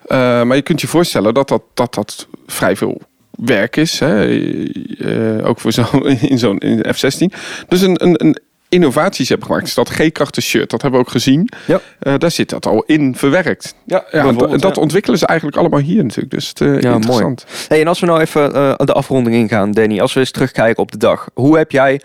maar 0.09 0.57
je 0.57 0.63
kunt 0.63 0.81
je 0.81 0.87
voorstellen 0.87 1.35
dat 1.35 1.49
dat, 1.49 1.63
dat, 1.75 1.95
dat 1.95 2.29
vrij 2.47 2.77
veel 2.77 3.01
werk 3.37 3.77
is. 3.77 3.99
Hè? 3.99 4.29
Uh, 4.29 5.49
ook 5.49 5.61
voor 5.61 5.73
zo, 5.73 5.83
in 6.29 6.39
zo'n 6.39 6.63
F-16. 6.93 7.39
Dus 7.69 7.81
een, 7.81 8.05
een, 8.05 8.25
een 8.25 8.39
innovaties 8.69 9.29
hebben 9.29 9.47
gemaakt. 9.47 9.65
Dus 9.65 9.75
dat 9.75 9.89
G-krachten 9.89 10.43
shirt, 10.43 10.71
dat 10.71 10.83
hebben 10.83 11.01
we 11.01 11.07
ook 11.07 11.13
gezien. 11.13 11.49
Ja. 11.67 11.81
Uh, 12.03 12.15
daar 12.19 12.31
zit 12.31 12.51
dat 12.51 12.67
al 12.67 12.83
in 12.83 13.17
verwerkt. 13.17 13.75
Ja, 13.87 14.05
ja 14.11 14.27
en 14.27 14.37
dat, 14.37 14.61
dat 14.61 14.77
ja. 14.77 14.83
ontwikkelen 14.83 15.19
ze 15.19 15.27
eigenlijk 15.27 15.59
allemaal 15.59 15.81
hier 15.81 16.05
natuurlijk. 16.05 16.31
Dus 16.31 16.49
het, 16.49 16.61
uh, 16.61 16.81
ja, 16.81 16.93
interessant. 16.93 17.45
Mooi. 17.47 17.65
Hey, 17.69 17.81
en 17.81 17.87
als 17.87 18.01
we 18.01 18.07
nou 18.07 18.21
even 18.21 18.55
uh, 18.55 18.75
de 18.77 18.93
afronding 18.93 19.37
ingaan, 19.37 19.73
Danny. 19.73 20.01
Als 20.01 20.13
we 20.13 20.21
eens 20.21 20.31
terugkijken 20.31 20.83
op 20.83 20.93
de 20.93 20.99
dag. 20.99 21.29
Hoe 21.35 21.57
heb 21.57 21.71
jij 21.71 22.01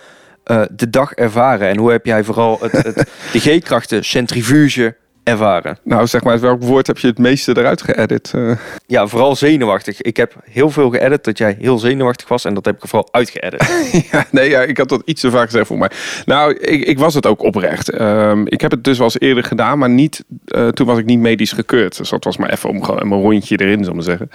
de 0.71 0.89
dag 0.89 1.13
ervaren? 1.13 1.67
En 1.67 1.77
hoe 1.77 1.91
heb 1.91 2.05
jij 2.05 2.23
vooral 2.23 2.57
het, 2.61 2.71
het, 2.71 2.95
de 3.33 3.39
G-krachten 3.39 4.05
centrifuge 4.05 4.95
ervaren? 5.23 5.77
Nou, 5.83 6.07
zeg 6.07 6.23
maar, 6.23 6.39
welk 6.39 6.63
woord 6.63 6.87
heb 6.87 6.97
je 6.97 7.07
het 7.07 7.17
meeste 7.17 7.57
eruit 7.57 7.81
geëdit? 7.81 8.31
Uh... 8.35 8.55
Ja, 8.87 9.07
vooral 9.07 9.35
zenuwachtig. 9.35 10.01
Ik 10.01 10.17
heb 10.17 10.35
heel 10.43 10.69
veel 10.69 10.89
geëdit 10.89 11.23
dat 11.23 11.37
jij 11.37 11.57
heel 11.59 11.77
zenuwachtig 11.77 12.27
was 12.27 12.45
en 12.45 12.53
dat 12.53 12.65
heb 12.65 12.75
ik 12.75 12.89
vooral 12.89 13.09
uitgeëdit. 13.11 13.89
ja, 14.11 14.25
nee, 14.31 14.49
ja, 14.49 14.61
ik 14.61 14.77
had 14.77 14.89
dat 14.89 15.01
iets 15.05 15.21
te 15.21 15.31
vaak 15.31 15.45
gezegd 15.45 15.67
voor 15.67 15.77
mij. 15.77 15.91
Nou, 16.25 16.53
ik, 16.53 16.83
ik 16.85 16.99
was 16.99 17.13
het 17.13 17.25
ook 17.25 17.43
oprecht. 17.43 18.01
Um, 18.01 18.47
ik 18.47 18.61
heb 18.61 18.71
het 18.71 18.83
dus 18.83 18.97
wel 18.97 19.05
eens 19.05 19.19
eerder 19.19 19.43
gedaan, 19.43 19.77
maar 19.77 19.89
niet, 19.89 20.23
uh, 20.55 20.67
toen 20.67 20.87
was 20.87 20.97
ik 20.97 21.05
niet 21.05 21.19
medisch 21.19 21.51
gekeurd. 21.51 21.97
Dus 21.97 22.09
dat 22.09 22.23
was 22.23 22.37
maar 22.37 22.49
even 22.49 22.69
om 22.69 22.83
gewoon 22.83 23.07
mijn 23.07 23.21
rondje 23.21 23.57
erin, 23.57 23.83
zullen 23.83 23.99
we 23.99 24.03
zeggen. 24.03 24.29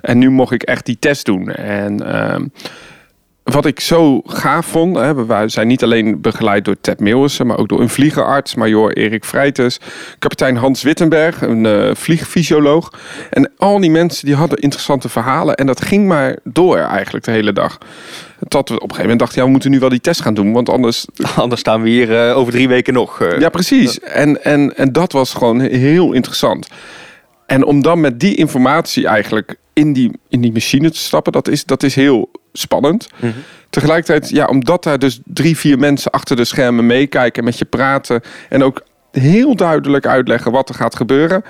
En 0.00 0.18
nu 0.18 0.30
mocht 0.30 0.52
ik 0.52 0.62
echt 0.62 0.86
die 0.86 0.98
test 0.98 1.24
doen. 1.24 1.48
En... 1.48 2.24
Um, 2.34 2.52
wat 3.52 3.66
ik 3.66 3.80
zo 3.80 4.20
gaaf 4.24 4.66
vond, 4.66 4.96
hè, 4.96 5.14
we 5.14 5.42
zijn 5.46 5.66
niet 5.66 5.82
alleen 5.82 6.20
begeleid 6.20 6.64
door 6.64 6.76
Ted 6.80 7.00
Meeuwissen, 7.00 7.46
maar 7.46 7.58
ook 7.58 7.68
door 7.68 7.80
een 7.80 7.88
vliegerarts, 7.88 8.54
major 8.54 8.92
Erik 8.92 9.24
Vrijtes, 9.24 9.80
kapitein 10.18 10.56
Hans 10.56 10.82
Wittenberg, 10.82 11.42
een 11.42 11.64
uh, 11.64 11.94
vliegfysioloog. 11.94 12.92
En 13.30 13.52
al 13.56 13.80
die 13.80 13.90
mensen 13.90 14.26
die 14.26 14.34
hadden 14.34 14.58
interessante 14.58 15.08
verhalen 15.08 15.54
en 15.54 15.66
dat 15.66 15.82
ging 15.82 16.06
maar 16.06 16.38
door 16.44 16.78
eigenlijk 16.78 17.24
de 17.24 17.30
hele 17.30 17.52
dag. 17.52 17.78
Tot 18.48 18.68
we 18.68 18.74
op 18.74 18.82
een 18.82 18.88
gegeven 18.88 19.02
moment 19.02 19.18
dachten, 19.18 19.38
ja, 19.38 19.44
we 19.44 19.50
moeten 19.50 19.70
nu 19.70 19.78
wel 19.78 19.88
die 19.88 20.00
test 20.00 20.22
gaan 20.22 20.34
doen, 20.34 20.52
want 20.52 20.68
anders... 20.68 21.06
Anders 21.36 21.60
staan 21.60 21.82
we 21.82 21.88
hier 21.88 22.28
uh, 22.28 22.36
over 22.36 22.52
drie 22.52 22.68
weken 22.68 22.94
nog. 22.94 23.20
Uh. 23.20 23.38
Ja, 23.38 23.48
precies. 23.48 24.00
En, 24.00 24.44
en, 24.44 24.76
en 24.76 24.92
dat 24.92 25.12
was 25.12 25.34
gewoon 25.34 25.60
heel 25.60 26.12
interessant. 26.12 26.68
En 27.46 27.64
om 27.64 27.82
dan 27.82 28.00
met 28.00 28.20
die 28.20 28.34
informatie 28.34 29.06
eigenlijk 29.06 29.56
in 29.72 29.92
die, 29.92 30.10
in 30.28 30.40
die 30.40 30.52
machine 30.52 30.90
te 30.90 30.98
stappen, 30.98 31.32
dat 31.32 31.48
is, 31.48 31.64
dat 31.64 31.82
is 31.82 31.94
heel 31.94 32.30
spannend. 32.58 33.08
Mm 33.16 33.30
-hmm. 33.30 33.42
Tegelijkertijd, 33.70 34.30
ja, 34.30 34.46
omdat 34.46 34.82
daar 34.82 34.98
dus 34.98 35.20
drie, 35.24 35.56
vier 35.56 35.78
mensen 35.78 36.10
achter 36.10 36.36
de 36.36 36.44
schermen 36.44 36.86
meekijken, 36.86 37.44
met 37.44 37.58
je 37.58 37.64
praten 37.64 38.20
en 38.48 38.62
ook 38.62 38.82
heel 39.10 39.56
duidelijk 39.56 40.06
uitleggen 40.06 40.52
wat 40.52 40.68
er 40.68 40.74
gaat 40.74 40.96
gebeuren, 40.96 41.44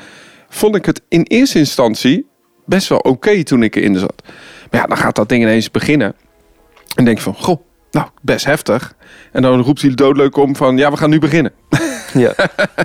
vond 0.48 0.76
ik 0.76 0.86
het 0.86 1.02
in 1.08 1.22
eerste 1.22 1.58
instantie 1.58 2.26
best 2.64 2.88
wel 2.88 2.98
oké 2.98 3.42
toen 3.42 3.62
ik 3.62 3.76
erin 3.76 3.98
zat. 3.98 4.22
Maar 4.70 4.80
ja, 4.80 4.86
dan 4.86 4.96
gaat 4.96 5.16
dat 5.16 5.28
ding 5.28 5.42
ineens 5.42 5.70
beginnen. 5.70 6.14
En 6.94 7.04
denk 7.04 7.16
je 7.16 7.22
van, 7.22 7.34
goh, 7.34 7.60
nou, 7.90 8.06
best 8.22 8.44
heftig. 8.44 8.94
En 9.32 9.42
dan 9.42 9.60
roept 9.60 9.82
hij 9.82 9.94
doodleuk 9.94 10.36
om 10.36 10.56
van, 10.56 10.76
ja, 10.76 10.90
we 10.90 10.96
gaan 10.96 11.10
nu 11.10 11.18
beginnen. 11.18 11.52
Ja. 12.12 12.34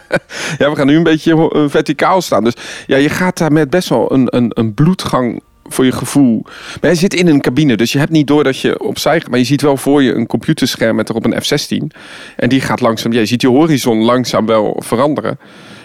ja, 0.58 0.70
we 0.70 0.76
gaan 0.76 0.88
nu 0.88 0.96
een 0.96 1.04
beetje 1.04 1.66
verticaal 1.70 2.22
staan. 2.22 2.44
Dus 2.44 2.54
ja, 2.88 2.98
je 2.98 3.10
gaat 3.10 3.38
daar 3.38 3.52
met 3.52 3.70
best 3.70 3.90
wel 3.90 4.12
een, 4.14 4.36
een, 4.36 4.52
een 4.54 4.74
bloedgang 4.74 5.42
voor 5.72 5.86
je 5.86 5.92
gevoel. 5.92 6.44
Maar 6.82 6.90
je 6.90 6.96
zit 6.96 7.14
in 7.14 7.28
een 7.28 7.42
cabine, 7.42 7.78
dus 7.78 7.92
je 7.92 8.00
hebt 8.00 8.12
niet 8.12 8.28
door 8.28 8.44
dat 8.44 8.60
je 8.60 8.80
opzij. 8.80 9.22
Maar 9.30 9.40
je 9.40 9.46
ziet 9.46 9.62
wel 9.62 9.78
voor 9.78 10.04
je 10.04 10.14
een 10.14 10.28
computerscherm 10.28 10.96
met 10.96 11.10
erop 11.10 11.26
een 11.26 11.42
F-16. 11.42 11.98
En 12.36 12.50
die 12.50 12.62
gaat 12.62 12.82
langzaam, 12.82 13.12
je 13.12 13.26
ziet 13.26 13.42
je 13.42 13.48
horizon 13.48 14.04
langzaam 14.04 14.46
wel 14.46 14.82
veranderen. 14.86 15.40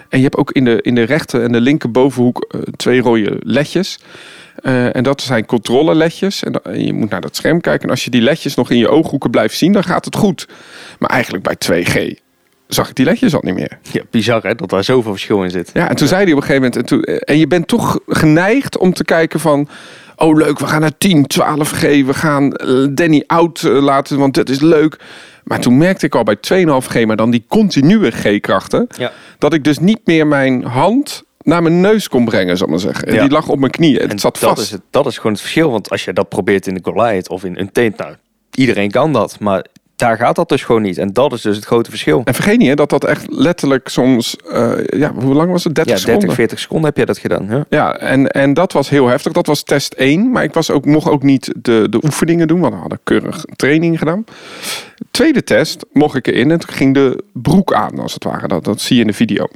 En 0.08 0.18
je 0.18 0.24
hebt 0.24 0.36
ook 0.36 0.50
in 0.52 0.64
de, 0.64 0.82
in 0.82 0.94
de 0.94 1.02
rechter 1.02 1.42
en 1.42 1.52
de 1.52 1.60
linker 1.60 1.90
bovenhoek 1.90 2.54
uh, 2.54 2.62
twee 2.76 3.00
rode 3.00 3.36
ledjes. 3.40 3.98
Uh, 4.62 4.96
en 4.96 5.02
dat 5.02 5.20
zijn 5.22 5.46
controleledjes. 5.46 6.42
En, 6.42 6.62
en 6.62 6.84
je 6.84 6.92
moet 6.92 7.10
naar 7.10 7.20
dat 7.20 7.36
scherm 7.36 7.60
kijken. 7.60 7.84
En 7.84 7.90
als 7.90 8.04
je 8.04 8.10
die 8.10 8.20
ledjes 8.20 8.54
nog 8.54 8.70
in 8.70 8.78
je 8.78 8.88
ooghoeken 8.88 9.30
blijft 9.30 9.56
zien, 9.56 9.72
dan 9.72 9.84
gaat 9.84 10.04
het 10.04 10.16
goed. 10.16 10.48
Maar 10.98 11.10
eigenlijk 11.10 11.44
bij 11.44 11.84
2G 11.84 12.25
zag 12.68 12.88
ik 12.88 12.94
die 12.94 13.04
ledjes 13.04 13.34
al 13.34 13.40
niet 13.44 13.54
meer. 13.54 13.78
Ja, 13.92 14.02
bizar 14.10 14.42
hè, 14.42 14.54
dat 14.54 14.70
daar 14.70 14.84
zoveel 14.84 15.10
verschil 15.12 15.42
in 15.42 15.50
zit. 15.50 15.70
Ja, 15.74 15.88
en 15.88 15.96
toen 15.96 16.08
zei 16.08 16.22
hij 16.22 16.32
op 16.32 16.36
een 16.38 16.44
gegeven 16.46 16.62
moment... 16.62 16.80
En, 16.80 16.86
toen, 16.86 17.02
en 17.02 17.38
je 17.38 17.46
bent 17.46 17.68
toch 17.68 17.98
geneigd 18.06 18.78
om 18.78 18.92
te 18.92 19.04
kijken 19.04 19.40
van... 19.40 19.68
Oh 20.16 20.36
leuk, 20.36 20.58
we 20.58 20.66
gaan 20.66 20.80
naar 20.80 20.98
10, 20.98 21.26
12G. 21.40 21.80
We 21.80 22.14
gaan 22.14 22.50
Danny 22.94 23.24
out 23.26 23.62
laten, 23.62 24.18
want 24.18 24.34
dat 24.34 24.48
is 24.48 24.60
leuk. 24.60 24.98
Maar 25.44 25.60
toen 25.60 25.78
merkte 25.78 26.06
ik 26.06 26.14
al 26.14 26.22
bij 26.22 26.36
2,5G, 26.36 27.06
maar 27.06 27.16
dan 27.16 27.30
die 27.30 27.44
continue 27.48 28.10
G-krachten... 28.10 28.86
Ja. 28.98 29.12
dat 29.38 29.52
ik 29.52 29.64
dus 29.64 29.78
niet 29.78 30.00
meer 30.04 30.26
mijn 30.26 30.64
hand 30.64 31.22
naar 31.42 31.62
mijn 31.62 31.80
neus 31.80 32.08
kon 32.08 32.24
brengen, 32.24 32.56
zal 32.56 32.66
ik 32.66 32.72
maar 32.72 32.82
zeggen. 32.82 33.08
En 33.08 33.14
Ja. 33.14 33.20
die 33.20 33.30
lag 33.30 33.48
op 33.48 33.58
mijn 33.58 33.70
knieën. 33.72 34.00
Het 34.00 34.10
En 34.12 34.18
zat 34.18 34.38
dat 34.40 34.48
vast. 34.50 34.62
is, 34.62 34.70
het, 34.70 34.80
dat 34.90 35.06
is 35.06 35.16
gewoon 35.16 35.32
het 35.32 35.40
verschil. 35.40 35.70
Want 35.70 35.90
als 35.90 36.04
je 36.04 36.12
dat 36.12 36.28
probeert 36.28 36.66
in 36.66 36.74
de 36.74 36.80
Goliath 36.82 37.28
of 37.28 37.44
in 37.44 37.58
een 37.58 37.72
tent, 37.72 37.96
nou, 37.96 38.14
iedereen 38.54 38.90
kan 38.90 39.12
dat. 39.12 39.36
Maar 39.40 39.64
daar 39.96 40.16
gaat 40.16 40.36
dat 40.36 40.48
dus 40.48 40.62
gewoon 40.62 40.82
niet. 40.82 40.98
En 40.98 41.12
dat 41.12 41.32
is 41.32 41.40
dus 41.40 41.56
het 41.56 41.64
grote 41.64 41.90
verschil. 41.90 42.20
En 42.24 42.34
vergeet 42.34 42.58
niet 42.58 42.68
hè, 42.68 42.74
dat 42.74 42.90
dat 42.90 43.04
echt 43.04 43.26
letterlijk 43.28 43.88
soms... 43.88 44.36
eh, 44.50 44.72
ja, 44.86 45.12
hoe 45.14 45.34
lang 45.34 45.50
was 45.50 45.64
het? 45.64 45.74
30 45.74 45.92
Ja, 45.94 45.98
seconden? 45.98 46.20
30, 46.20 46.36
40 46.36 46.58
seconden 46.58 46.86
heb 46.86 46.96
je 46.96 47.06
dat 47.06 47.18
gedaan. 47.18 47.46
Ja. 47.48 47.64
Ja, 47.68 47.96
en, 47.98 48.28
en 48.30 48.54
dat 48.54 48.72
was 48.72 48.88
heel 48.88 49.06
heftig. 49.06 49.32
Dat 49.32 49.46
was 49.46 49.62
test 49.62 49.92
1. 49.94 50.30
Maar 50.30 50.42
ik 50.42 50.52
was 50.54 50.70
ook, 50.70 50.84
mocht 50.84 51.08
ook 51.08 51.22
niet 51.22 51.52
de, 51.62 51.86
de 51.90 52.00
oefeningen 52.04 52.48
doen, 52.48 52.60
want 52.60 52.74
we 52.74 52.80
hadden 52.80 52.98
keurig 53.04 53.44
training 53.56 53.98
gedaan. 53.98 54.24
Tweede 55.10 55.44
test 55.44 55.84
mocht 55.92 56.16
ik 56.16 56.26
erin 56.26 56.50
en 56.50 56.58
toen 56.58 56.74
ging 56.74 56.94
de 56.94 57.22
broek 57.32 57.72
aan, 57.72 57.98
als 57.98 58.14
het 58.14 58.24
ware. 58.24 58.48
Dat, 58.48 58.64
dat 58.64 58.80
zie 58.80 58.94
je 58.96 59.02
in 59.02 59.06
de 59.08 59.12
video. 59.12 59.46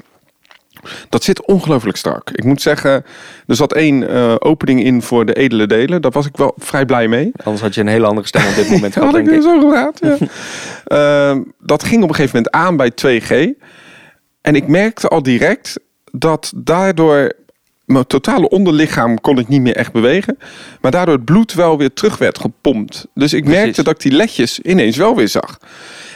Dat 1.08 1.24
zit 1.24 1.46
ongelooflijk 1.46 1.96
strak. 1.96 2.30
Ik 2.30 2.44
moet 2.44 2.62
zeggen, 2.62 3.04
er 3.46 3.56
zat 3.56 3.72
één 3.72 4.08
eh, 4.08 4.34
opening 4.38 4.84
in 4.84 5.02
voor 5.02 5.26
de 5.26 5.34
edele 5.34 5.66
delen. 5.66 6.02
Daar 6.02 6.10
was 6.10 6.26
ik 6.26 6.36
wel 6.36 6.54
vrij 6.58 6.84
blij 6.84 7.08
mee. 7.08 7.32
Anders 7.44 7.62
had 7.62 7.74
je 7.74 7.80
een 7.80 7.86
hele 7.86 8.06
andere 8.06 8.26
stem 8.26 8.46
op 8.46 8.54
dit 8.54 8.70
moment 8.76 8.92
gehad, 8.92 9.10
had 9.10 9.18
ik 9.18 9.24
denk 9.26 9.42
weer 9.42 9.54
ik. 9.54 9.60
zo 9.62 9.68
gehad. 9.70 9.98
Ja. 10.00 10.16
Ehm, 10.84 11.42
dat 11.58 11.84
ging 11.84 12.02
op 12.02 12.08
een 12.08 12.14
gegeven 12.14 12.36
moment 12.36 12.54
aan 12.54 12.76
bij 12.76 12.90
2G. 12.90 13.48
En 14.40 14.54
ik 14.54 14.66
merkte 14.68 15.08
al 15.08 15.22
direct 15.22 15.80
dat 16.12 16.52
daardoor 16.56 17.32
mijn 17.84 18.06
totale 18.06 18.48
onderlichaam 18.48 19.20
kon 19.20 19.38
ik 19.38 19.48
niet 19.48 19.60
meer 19.60 19.76
echt 19.76 19.92
bewegen. 19.92 20.38
Maar 20.80 20.90
daardoor 20.90 21.14
het 21.14 21.24
bloed 21.24 21.52
wel 21.54 21.78
weer 21.78 21.92
terug 21.92 22.18
werd 22.18 22.38
gepompt. 22.38 23.06
Dus 23.14 23.32
ik 23.32 23.44
Precies. 23.44 23.62
merkte 23.62 23.82
dat 23.82 23.94
ik 23.94 24.00
die 24.00 24.12
ledjes 24.12 24.60
ineens 24.60 24.96
wel 24.96 25.16
weer 25.16 25.28
zag. 25.28 25.58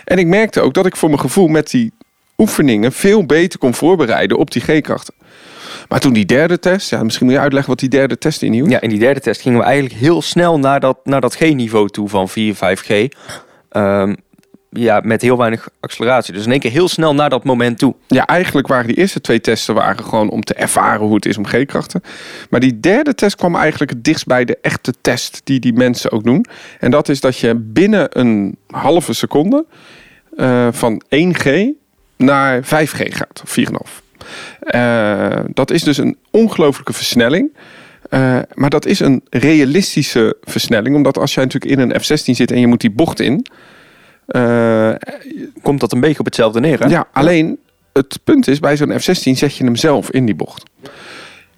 En 0.05 0.18
ik 0.18 0.27
merkte 0.27 0.61
ook 0.61 0.74
dat 0.74 0.87
ik 0.87 0.96
voor 0.96 1.09
mijn 1.09 1.20
gevoel 1.20 1.48
met 1.48 1.70
die 1.70 1.92
oefeningen 2.37 2.92
veel 2.92 3.27
beter 3.27 3.59
kon 3.59 3.75
voorbereiden 3.75 4.38
op 4.38 4.51
die 4.51 4.62
G-krachten. 4.62 5.14
Maar 5.88 6.01
toen 6.01 6.12
die 6.12 6.27
derde 6.27 6.59
test, 6.59 6.90
ja, 6.90 7.03
misschien 7.03 7.27
moet 7.27 7.35
je 7.35 7.40
uitleggen 7.40 7.70
wat 7.70 7.81
die 7.81 7.88
derde 7.88 8.18
test 8.18 8.42
inhield. 8.42 8.70
Ja, 8.70 8.81
in 8.81 8.88
die 8.88 8.99
derde 8.99 9.20
test 9.20 9.40
gingen 9.40 9.59
we 9.59 9.64
eigenlijk 9.64 9.94
heel 9.94 10.23
snel 10.23 10.59
naar 10.59 10.81
dat, 10.81 10.99
naar 11.05 11.20
dat 11.20 11.35
G-niveau 11.35 11.88
toe 11.88 12.09
van 12.09 12.29
4, 12.29 12.55
5G. 12.55 13.09
Ehm, 13.68 14.14
ja, 14.70 15.01
met 15.05 15.23
heel 15.23 15.38
weinig 15.38 15.68
acceleratie. 15.81 16.35
Dus 16.35 16.44
in 16.44 16.51
één 16.51 16.61
keer 16.61 16.70
heel 16.70 16.88
snel 16.88 17.14
naar 17.14 17.31
dat 17.31 17.44
moment 17.44 17.79
toe. 17.79 17.94
Ja, 18.07 18.27
eigenlijk 18.27 18.66
waren 18.66 18.87
die 18.87 18.97
eerste 18.97 19.20
twee 19.20 19.40
testen 19.40 19.75
waren 19.75 20.05
gewoon 20.05 20.31
om 20.31 20.44
te 20.44 20.55
ervaren 20.55 21.07
hoe 21.07 21.14
het 21.14 21.27
is 21.27 21.37
om 21.37 21.47
G-krachten. 21.47 22.03
Maar 22.51 22.61
die 22.61 22.81
derde 22.81 23.14
test 23.14 23.37
kwam 23.37 23.57
eigenlijk 23.57 23.90
het 23.90 24.05
dichtst 24.05 24.27
bij 24.27 24.44
de 24.44 24.59
echte 24.62 24.94
test 25.01 25.40
die 25.44 25.61
die 25.61 25.73
mensen 25.73 26.12
ook 26.12 26.25
doen. 26.25 26.44
En 26.79 26.90
dat 26.90 27.09
is 27.09 27.20
dat 27.20 27.38
je 27.38 27.55
binnen 27.55 28.18
een 28.18 28.57
halve 28.66 29.12
seconde 29.12 29.66
eh, 30.37 30.68
van 30.70 31.03
1G 31.09 31.49
naar 32.16 32.62
5G 32.64 33.14
gaat, 33.14 33.42
of 33.44 33.57
4,5. 33.59 34.03
Eh, 34.61 35.38
dat 35.48 35.70
is 35.70 35.83
dus 35.83 35.96
een 35.96 36.16
ongelooflijke 36.31 36.92
versnelling. 36.92 37.57
Eh, 38.11 38.38
maar 38.55 38.70
dat 38.70 38.87
is 38.87 39.00
een 39.00 39.22
realistische 39.31 40.37
versnelling. 40.42 40.96
Omdat 40.96 41.18
als 41.18 41.35
jij 41.35 41.44
natuurlijk 41.44 41.72
in 41.72 41.79
een 41.90 42.00
F-16 42.00 42.35
zit 42.35 42.50
en 42.50 42.61
je 42.61 42.66
moet 42.66 42.81
die 42.81 42.90
bocht 42.90 43.20
in... 43.20 43.46
eh, 44.27 44.90
Komt 45.62 45.81
dat 45.81 45.92
een 45.92 46.00
beetje 46.00 46.18
op 46.18 46.24
hetzelfde 46.24 46.61
neer, 46.61 46.81
hè? 46.81 46.88
ja, 46.88 47.09
alleen 47.12 47.59
het 47.92 48.18
punt 48.24 48.48
is, 48.48 48.61
bij 48.61 48.77
zo'n 48.77 49.00
F-16 49.00 49.31
zet 49.33 49.57
je 49.57 49.64
hem 49.64 49.77
zelf 49.77 50.11
in 50.11 50.24
die 50.27 50.35
bocht. 50.35 50.62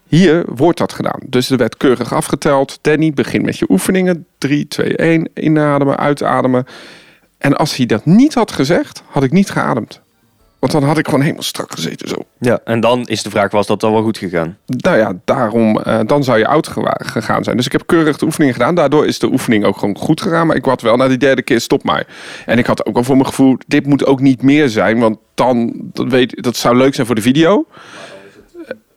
Hier 0.09 0.45
wordt 0.55 0.79
dat 0.79 0.93
gedaan. 0.93 1.21
Dus 1.27 1.51
er 1.51 1.57
werd 1.57 1.77
keurig 1.77 2.13
afgeteld. 2.13 2.79
Danny, 2.81 3.13
begin 3.13 3.43
met 3.45 3.59
je 3.59 3.67
oefeningen. 3.71 4.27
3, 4.39 4.69
2, 4.69 4.97
1. 4.97 5.29
Inademen, 5.35 5.97
uitademen. 5.97 6.65
En 7.39 7.57
als 7.57 7.77
hij 7.77 7.87
dat 7.87 8.05
niet 8.07 8.35
had 8.35 8.53
gezegd, 8.53 9.03
had 9.07 9.23
ik 9.23 9.33
niet 9.33 9.51
geademd. 9.51 10.01
Want 10.59 10.73
dan 10.73 10.83
had 10.83 10.99
ik 10.99 11.05
gewoon 11.05 11.21
helemaal 11.21 11.43
strak 11.43 11.73
gezeten 11.73 12.09
zo. 12.09 12.17
Ja, 12.39 12.61
en 12.65 12.81
dan 12.81 13.07
is 13.07 13.23
de 13.23 13.31
vraag, 13.31 13.51
was 13.51 13.67
dat 13.67 13.81
dan 13.81 13.93
wel 13.93 14.03
goed 14.03 14.19
gegaan? 14.19 14.57
Nou 14.67 14.97
ja, 14.97 15.13
daarom, 15.25 15.81
eh, 15.81 16.01
dan 16.07 16.25
zou 16.25 16.39
je 16.39 16.47
oud 16.47 16.69
gegaan 16.99 17.45
zijn. 17.45 17.57
Dus 17.57 17.67
ik 17.67 17.73
heb 17.73 17.87
keurig 17.87 18.17
de 18.17 18.25
oefeningen 18.25 18.55
gedaan. 18.55 18.75
Daardoor 18.75 19.07
is 19.07 19.19
de 19.19 19.33
oefening 19.33 19.65
ook 19.65 19.79
gewoon 19.79 19.97
goed 19.97 20.21
gegaan. 20.21 20.47
Maar 20.47 20.57
ik 20.57 20.65
had 20.65 20.81
wel 20.81 20.97
na 20.97 21.09
die 21.09 21.19
derde 21.19 21.43
keer, 21.43 21.61
stop 21.61 21.83
maar. 21.83 22.07
En 22.47 22.59
ik 22.59 22.67
had 22.67 22.87
ook 22.87 22.95
wel 22.95 23.05
voor 23.05 23.17
mijn 23.17 23.27
gevoel, 23.27 23.57
dit 23.67 23.87
moet 23.87 24.07
ook 24.07 24.21
niet 24.21 24.43
meer 24.43 24.69
zijn. 24.69 24.99
Want 24.99 25.19
dan, 25.35 25.73
dat, 25.93 26.07
weet, 26.09 26.43
dat 26.43 26.57
zou 26.57 26.77
leuk 26.77 26.95
zijn 26.95 27.07
voor 27.07 27.17
de 27.17 27.23
video. 27.23 27.67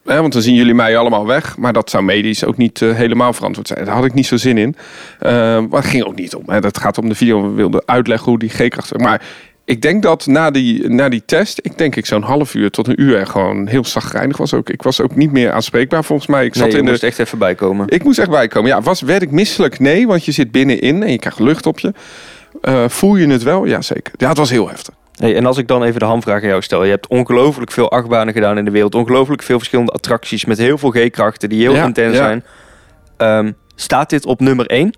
Eh, 0.10 0.20
want 0.20 0.34
dan 0.34 0.42
zien 0.42 0.56
jullie 0.56 0.74
mij 0.74 0.98
allemaal 0.98 1.26
weg. 1.26 1.58
Maar 1.58 1.74
dat 1.74 1.90
zou 1.90 2.04
medisch 2.04 2.46
ook 2.46 2.58
niet 2.58 2.82
eh, 2.82 2.96
helemaal 2.96 3.34
verantwoord 3.34 3.68
zijn. 3.68 3.86
Daar 3.86 3.96
had 3.96 4.06
ik 4.06 4.14
niet 4.14 4.26
zo 4.26 4.38
zin 4.38 4.58
in. 4.58 4.76
Eh, 5.20 5.32
maar 5.32 5.82
het 5.82 5.86
ging 5.86 6.04
ook 6.04 6.16
niet 6.16 6.36
om. 6.36 6.44
Hè. 6.46 6.62
Dat 6.62 6.78
gaat 6.78 6.98
om 6.98 7.10
de 7.10 7.16
video. 7.16 7.42
We 7.42 7.50
wilden 7.50 7.84
uitleggen 7.86 8.30
hoe 8.30 8.40
die 8.40 8.50
G-kracht... 8.50 8.98
Maar 8.98 9.22
ik 9.70 9.82
denk 9.82 10.04
dat 10.04 10.26
na 10.26 10.52
die, 10.52 10.90
na 10.90 11.10
die 11.10 11.24
test... 11.26 11.60
Ik 11.62 11.78
denk 11.78 11.96
ik 11.96 12.06
zo'n 12.06 12.22
half 12.22 12.54
uur 12.54 12.70
tot 12.72 12.88
een 12.88 13.02
uur 13.02 13.28
gewoon 13.28 13.68
heel 13.68 13.86
zagrijnig 13.86 14.38
was. 14.38 14.54
Ook. 14.54 14.70
Ik 14.70 14.82
was 14.84 15.02
ook 15.02 15.16
niet 15.16 15.32
meer 15.32 15.52
aanspreekbaar 15.52 16.04
volgens 16.04 16.28
mij. 16.28 16.46
Ik 16.46 16.54
zat 16.56 16.64
Nee, 16.64 16.72
je 16.72 16.78
in 16.78 16.86
de, 16.86 16.92
moest 16.92 17.04
echt 17.04 17.20
even 17.20 17.38
bijkomen. 17.38 17.88
ik 17.88 18.04
moest 18.04 18.20
echt 18.20 18.30
bijkomen. 18.30 18.70
Ja, 18.70 18.82
was, 18.82 19.02
werd 19.02 19.22
ik 19.22 19.32
misselijk? 19.32 19.80
Nee, 19.80 20.08
want 20.08 20.26
je 20.26 20.32
zit 20.32 20.52
binnenin 20.52 21.04
en 21.04 21.12
je 21.12 21.20
krijgt 21.20 21.40
lucht 21.40 21.66
op 21.66 21.80
je. 21.80 21.94
Eh, 22.62 22.84
voel 22.88 23.16
je 23.16 23.28
het 23.28 23.44
wel? 23.44 23.66
Ja, 23.66 23.82
zeker. 23.82 24.14
Ja, 24.18 24.28
het 24.30 24.38
was 24.38 24.50
heel 24.50 24.70
heftig. 24.70 24.94
Hey, 25.16 25.36
en 25.36 25.46
als 25.46 25.58
ik 25.58 25.68
dan 25.68 25.84
even 25.84 26.00
de 26.00 26.06
hamvraag 26.06 26.42
aan 26.42 26.48
jou 26.48 26.62
stel. 26.62 26.84
Je 26.84 26.90
hebt 26.90 27.08
ongelooflijk 27.08 27.72
veel 27.72 27.92
achtbanen 27.92 28.34
gedaan 28.34 28.58
in 28.58 28.66
de 28.66 28.72
wereld. 28.72 28.96
Ongelooflijk 28.96 29.44
veel 29.44 29.58
verschillende 29.58 29.92
attracties 29.92 30.46
met 30.46 30.58
heel 30.58 30.78
veel 30.78 30.90
G-krachten 30.92 31.50
die 31.50 31.62
heel 31.62 31.74
Ja, 31.76 31.86
intens 31.86 32.16
ja. 32.16 32.24
zijn. 32.24 32.44
Ehm, 33.18 33.52
staat 33.76 34.10
dit 34.10 34.26
op 34.26 34.40
nummer 34.40 34.66
1? 34.66 34.94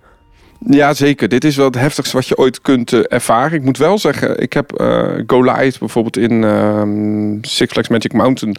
Ja, 0.69 0.93
zeker. 0.93 1.27
Dit 1.29 1.43
is 1.43 1.55
wel 1.55 1.65
het 1.65 1.75
heftigste 1.75 2.15
wat 2.15 2.27
je 2.27 2.37
ooit 2.37 2.61
kunt 2.61 2.93
eh, 2.93 2.99
ervaren. 3.07 3.57
Ik 3.57 3.63
moet 3.63 3.77
wel 3.77 3.97
zeggen, 3.97 4.39
ik 4.39 4.53
heb 4.53 4.71
eh 4.71 5.07
Goliath 5.27 5.79
bijvoorbeeld 5.79 6.17
in 6.17 6.43
ehm, 6.43 7.37
Six 7.41 7.71
Flags 7.71 7.87
Magic 7.87 8.13
Mountain. 8.13 8.55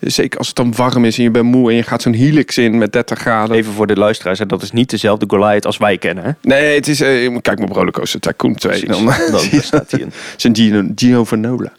Zeker 0.00 0.38
als 0.38 0.46
het 0.46 0.56
dan 0.56 0.74
warm 0.76 1.04
is 1.04 1.16
en 1.16 1.22
je 1.22 1.30
bent 1.30 1.44
moe 1.44 1.70
en 1.70 1.76
je 1.76 1.82
gaat 1.82 2.02
zo'n 2.02 2.12
helix 2.12 2.58
in 2.58 2.78
met 2.78 2.92
30 2.92 3.18
graden. 3.18 3.56
Even 3.56 3.72
voor 3.72 3.86
de 3.86 3.96
luisteraars, 3.96 4.38
hè, 4.38 4.46
dat 4.46 4.62
is 4.62 4.70
niet 4.72 4.90
dezelfde 4.90 5.24
Goliath 5.28 5.66
als 5.66 5.76
wij 5.76 5.98
kennen. 5.98 6.24
Hè? 6.24 6.30
Nee, 6.42 6.74
het 6.74 6.88
is... 6.88 7.00
eh, 7.00 7.36
kijk 7.42 7.58
maar 7.58 7.68
op 7.68 7.74
Rollercoaster 7.74 8.20
Tycoon 8.20 8.54
2. 8.54 8.84
Precies. 8.84 9.04
Dan, 9.04 9.30
Dan 9.52 9.60
staat 9.72 9.90
hij 9.90 10.00
in. 10.00 10.12
zijn 10.36 10.56
Gino, 10.56 10.82
Gino 10.94 11.24
Vanola. 11.24 11.72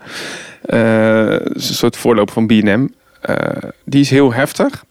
Is 1.54 1.69
een 1.69 1.76
soort 1.76 1.97
voorloper 1.97 2.34
van 2.34 2.45
B&M. 2.47 2.88
Die 3.86 4.02
is 4.02 4.10
heel 4.10 4.34
heftig. 4.34 4.84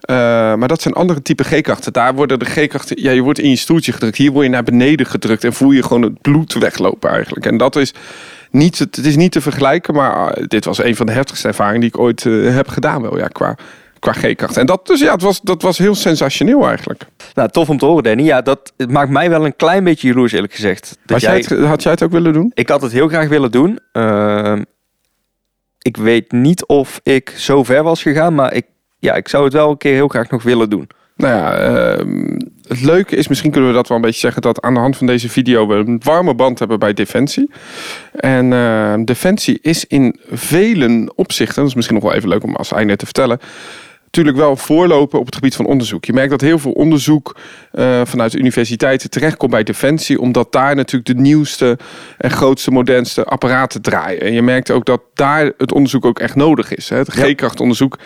Eh, 0.00 0.16
maar 0.54 0.68
dat 0.68 0.82
zijn 0.82 0.94
andere 0.94 1.22
type 1.22 1.44
G-krachten. 1.44 1.92
Daar 1.92 2.14
worden 2.14 2.38
de 2.38 2.44
G-krachten, 2.44 3.02
ja, 3.02 3.10
je 3.10 3.20
wordt 3.22 3.38
in 3.38 3.50
je 3.50 3.56
stoeltje 3.56 3.92
gedrukt. 3.92 4.16
Hier 4.16 4.32
word 4.32 4.44
je 4.44 4.50
naar 4.50 4.62
beneden 4.62 5.06
gedrukt 5.06 5.44
en 5.44 5.52
voel 5.52 5.70
je 5.70 5.82
gewoon 5.82 6.02
het 6.02 6.20
bloed 6.20 6.54
weglopen 6.54 7.10
eigenlijk. 7.10 7.46
En 7.46 7.56
dat 7.56 7.76
is 7.76 7.94
niet, 8.50 8.78
het 8.78 9.06
is 9.06 9.16
niet 9.16 9.32
te 9.32 9.40
vergelijken, 9.40 9.94
maar 9.94 10.38
uh, 10.38 10.44
dit 10.46 10.64
was 10.64 10.82
een 10.82 10.96
van 10.96 11.06
de 11.06 11.12
heftigste 11.12 11.48
ervaringen 11.48 11.80
die 11.80 11.88
ik 11.88 11.98
ooit 11.98 12.24
uh, 12.24 12.54
heb 12.54 12.68
gedaan 12.68 13.02
wel, 13.02 13.18
ja, 13.18 13.26
qua, 13.26 13.56
qua 13.98 14.12
G-kracht. 14.12 14.56
En 14.56 14.66
dat, 14.66 14.86
dus 14.86 15.00
ja, 15.00 15.12
het 15.12 15.22
was, 15.22 15.40
dat 15.40 15.62
was 15.62 15.78
heel 15.78 15.94
sensationeel 15.94 16.66
eigenlijk. 16.66 17.06
Nou, 17.34 17.48
tof 17.48 17.68
om 17.68 17.78
te 17.78 17.86
horen, 17.86 18.02
Danny. 18.02 18.22
Ja, 18.22 18.42
dat 18.42 18.72
maakt 18.88 19.10
mij 19.10 19.30
wel 19.30 19.44
een 19.44 19.56
klein 19.56 19.84
beetje 19.84 20.08
jaloers, 20.08 20.32
eerlijk 20.32 20.54
gezegd. 20.54 20.98
Dat 21.06 21.22
had, 21.22 21.46
jij, 21.46 21.56
het, 21.58 21.66
had 21.66 21.82
jij 21.82 21.92
het 21.92 22.02
ook 22.02 22.12
willen 22.12 22.32
doen? 22.32 22.50
Ik 22.54 22.68
had 22.68 22.82
het 22.82 22.92
heel 22.92 23.08
graag 23.08 23.28
willen 23.28 23.50
doen. 23.50 23.78
Uh, 23.92 24.56
ik 25.78 25.96
weet 25.96 26.32
niet 26.32 26.66
of 26.66 27.00
ik 27.02 27.34
zo 27.36 27.64
ver 27.64 27.82
was 27.82 28.02
gegaan, 28.02 28.34
maar 28.34 28.54
ik, 28.54 28.66
ja, 29.00 29.14
ik 29.14 29.28
zou 29.28 29.44
het 29.44 29.52
wel 29.52 29.70
een 29.70 29.76
keer 29.76 29.94
heel 29.94 30.08
graag 30.08 30.30
nog 30.30 30.42
willen 30.42 30.70
doen. 30.70 30.88
Nou 31.16 31.34
ja, 31.34 31.70
uh, 31.70 32.38
het 32.68 32.82
leuke 32.82 33.16
is, 33.16 33.28
misschien 33.28 33.50
kunnen 33.50 33.70
we 33.70 33.76
dat 33.76 33.88
wel 33.88 33.96
een 33.96 34.02
beetje 34.02 34.20
zeggen, 34.20 34.42
dat 34.42 34.60
aan 34.60 34.74
de 34.74 34.80
hand 34.80 34.96
van 34.96 35.06
deze 35.06 35.28
video 35.28 35.66
we 35.66 35.74
een 35.74 36.00
warme 36.04 36.34
band 36.34 36.58
hebben 36.58 36.78
bij 36.78 36.92
Defensie. 36.92 37.50
En 38.14 38.52
uh, 38.52 38.94
Defensie 39.04 39.58
is 39.62 39.86
in 39.86 40.20
vele 40.30 41.12
opzichten, 41.14 41.56
dat 41.56 41.66
is 41.66 41.74
misschien 41.74 41.96
nog 41.96 42.04
wel 42.04 42.14
even 42.14 42.28
leuk 42.28 42.42
om 42.42 42.56
als 42.56 42.72
einde 42.72 42.96
te 42.96 43.04
vertellen, 43.04 43.38
natuurlijk 44.10 44.36
wel 44.36 44.56
voorlopen 44.56 45.18
op 45.18 45.26
het 45.26 45.34
gebied 45.34 45.54
van 45.54 45.66
onderzoek. 45.66 46.04
Je 46.04 46.12
merkt 46.12 46.30
dat 46.30 46.40
heel 46.40 46.58
veel 46.58 46.72
onderzoek 46.72 47.36
uh, 47.72 48.00
vanuit 48.04 48.32
de 48.32 48.38
universiteiten 48.38 49.10
terechtkomt 49.10 49.50
bij 49.50 49.62
Defensie, 49.62 50.20
omdat 50.20 50.52
daar 50.52 50.74
natuurlijk 50.74 51.16
de 51.16 51.22
nieuwste 51.22 51.78
en 52.18 52.30
grootste, 52.30 52.70
modernste 52.70 53.24
apparaten 53.24 53.82
draaien. 53.82 54.20
En 54.20 54.32
je 54.32 54.42
merkt 54.42 54.70
ook 54.70 54.84
dat 54.84 55.00
daar 55.14 55.52
het 55.58 55.72
onderzoek 55.72 56.04
ook 56.04 56.18
echt 56.18 56.34
nodig 56.34 56.74
is. 56.74 56.88
Hè. 56.88 56.96
Het 56.96 57.12
G-krachtonderzoek 57.12 57.98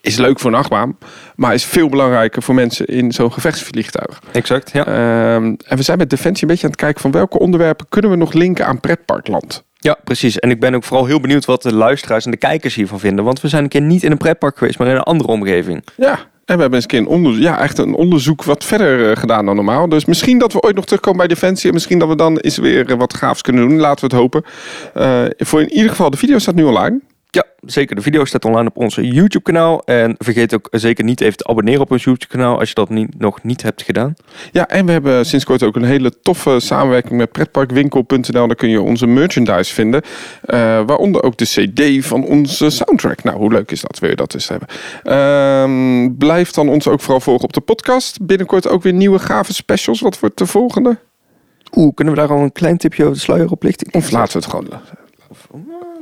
is 0.00 0.16
leuk 0.16 0.40
voor 0.40 0.50
een 0.50 0.56
achtbaan, 0.56 0.98
maar 1.36 1.54
is 1.54 1.64
veel 1.64 1.88
belangrijker 1.88 2.42
voor 2.42 2.54
mensen 2.54 2.86
in 2.86 3.12
zo'n 3.12 3.32
gevechtsvliegtuig. 3.32 4.22
Exact, 4.32 4.70
ja. 4.72 4.86
Um, 5.34 5.56
en 5.66 5.76
we 5.76 5.82
zijn 5.82 5.98
met 5.98 6.10
Defensie 6.10 6.42
een 6.42 6.48
beetje 6.48 6.64
aan 6.64 6.70
het 6.70 6.80
kijken 6.80 7.00
van 7.00 7.10
welke 7.10 7.38
onderwerpen 7.38 7.86
kunnen 7.88 8.10
we 8.10 8.16
nog 8.16 8.32
linken 8.32 8.66
aan 8.66 8.80
pretparkland. 8.80 9.64
Ja, 9.82 9.98
precies. 10.04 10.38
En 10.38 10.50
ik 10.50 10.60
ben 10.60 10.74
ook 10.74 10.84
vooral 10.84 11.06
heel 11.06 11.20
benieuwd 11.20 11.44
wat 11.44 11.62
de 11.62 11.74
luisteraars 11.74 12.24
en 12.24 12.30
de 12.30 12.36
kijkers 12.36 12.74
hiervan 12.74 13.00
vinden. 13.00 13.24
Want 13.24 13.40
we 13.40 13.48
zijn 13.48 13.62
een 13.62 13.68
keer 13.68 13.80
niet 13.80 14.02
in 14.02 14.10
een 14.10 14.16
pretpark 14.16 14.58
geweest, 14.58 14.78
maar 14.78 14.88
in 14.88 14.94
een 14.94 15.02
andere 15.02 15.30
omgeving. 15.30 15.84
Ja, 15.96 16.18
en 16.44 16.54
we 16.54 16.60
hebben 16.60 16.72
eens 16.72 16.82
een 16.82 16.88
keer 16.88 16.98
een 16.98 17.06
onderzoek, 17.06 17.42
ja, 17.42 17.60
echt 17.60 17.78
een 17.78 17.94
onderzoek 17.94 18.44
wat 18.44 18.64
verder 18.64 19.10
uh, 19.10 19.16
gedaan 19.16 19.46
dan 19.46 19.56
normaal. 19.56 19.88
Dus 19.88 20.04
misschien 20.04 20.38
dat 20.38 20.52
we 20.52 20.60
ooit 20.60 20.74
nog 20.74 20.84
terugkomen 20.84 21.18
bij 21.18 21.28
Defensie. 21.28 21.68
En 21.68 21.74
misschien 21.74 21.98
dat 21.98 22.08
we 22.08 22.16
dan 22.16 22.38
eens 22.38 22.56
weer 22.56 22.90
uh, 22.90 22.96
wat 22.96 23.14
gaafs 23.14 23.42
kunnen 23.42 23.68
doen. 23.68 23.78
Laten 23.78 24.08
we 24.08 24.14
het 24.14 24.22
hopen. 24.22 24.44
Uh, 24.96 25.24
voor 25.38 25.60
in 25.60 25.72
ieder 25.72 25.90
geval, 25.90 26.10
de 26.10 26.16
video 26.16 26.38
staat 26.38 26.54
nu 26.54 26.62
online. 26.62 27.00
Ja, 27.34 27.44
zeker. 27.60 27.96
De 27.96 28.02
video 28.02 28.24
staat 28.24 28.44
online 28.44 28.68
op 28.68 28.76
onze 28.76 29.06
YouTube-kanaal. 29.06 29.84
En 29.84 30.14
vergeet 30.18 30.54
ook 30.54 30.68
zeker 30.70 31.04
niet 31.04 31.20
even 31.20 31.36
te 31.36 31.46
abonneren 31.46 31.80
op 31.80 31.90
ons 31.90 32.04
YouTube-kanaal 32.04 32.58
als 32.58 32.68
je 32.68 32.74
dat 32.74 32.88
niet, 32.88 33.18
nog 33.18 33.42
niet 33.42 33.62
hebt 33.62 33.82
gedaan. 33.82 34.14
Ja, 34.50 34.68
en 34.68 34.86
we 34.86 34.92
hebben 34.92 35.26
sinds 35.26 35.44
kort 35.44 35.62
ook 35.62 35.76
een 35.76 35.84
hele 35.84 36.20
toffe 36.22 36.60
samenwerking 36.60 37.18
met 37.18 37.32
pretparkwinkel.nl. 37.32 38.46
Daar 38.46 38.54
kun 38.54 38.68
je 38.68 38.80
onze 38.80 39.06
merchandise 39.06 39.74
vinden. 39.74 40.02
Uh, 40.02 40.58
waaronder 40.86 41.22
ook 41.22 41.36
de 41.36 41.44
CD 41.44 42.06
van 42.06 42.24
onze 42.24 42.70
soundtrack. 42.70 43.22
Nou, 43.22 43.36
hoe 43.36 43.52
leuk 43.52 43.70
is 43.70 43.80
dat? 43.80 43.98
Wil 43.98 44.10
je 44.10 44.16
dat 44.16 44.34
eens 44.34 44.48
hebben? 44.48 44.68
Uh, 45.04 46.16
blijf 46.18 46.50
dan 46.50 46.68
ons 46.68 46.88
ook 46.88 47.00
vooral 47.00 47.20
volgen 47.20 47.44
op 47.44 47.52
de 47.52 47.60
podcast. 47.60 48.26
Binnenkort 48.26 48.68
ook 48.68 48.82
weer 48.82 48.92
nieuwe 48.92 49.18
gave 49.18 49.52
specials. 49.52 50.00
Wat 50.00 50.18
wordt 50.18 50.38
de 50.38 50.46
volgende? 50.46 50.98
Oeh, 51.76 51.94
kunnen 51.94 52.14
we 52.14 52.20
daar 52.20 52.30
al 52.30 52.42
een 52.42 52.52
klein 52.52 52.76
tipje 52.76 53.02
over 53.02 53.14
de 53.14 53.22
sluier 53.22 53.50
op 53.50 53.62
lichten? 53.62 53.94
Of 53.94 54.10
laten 54.10 54.32
we 54.32 54.38
het 54.38 54.50
gewoon 54.50 54.80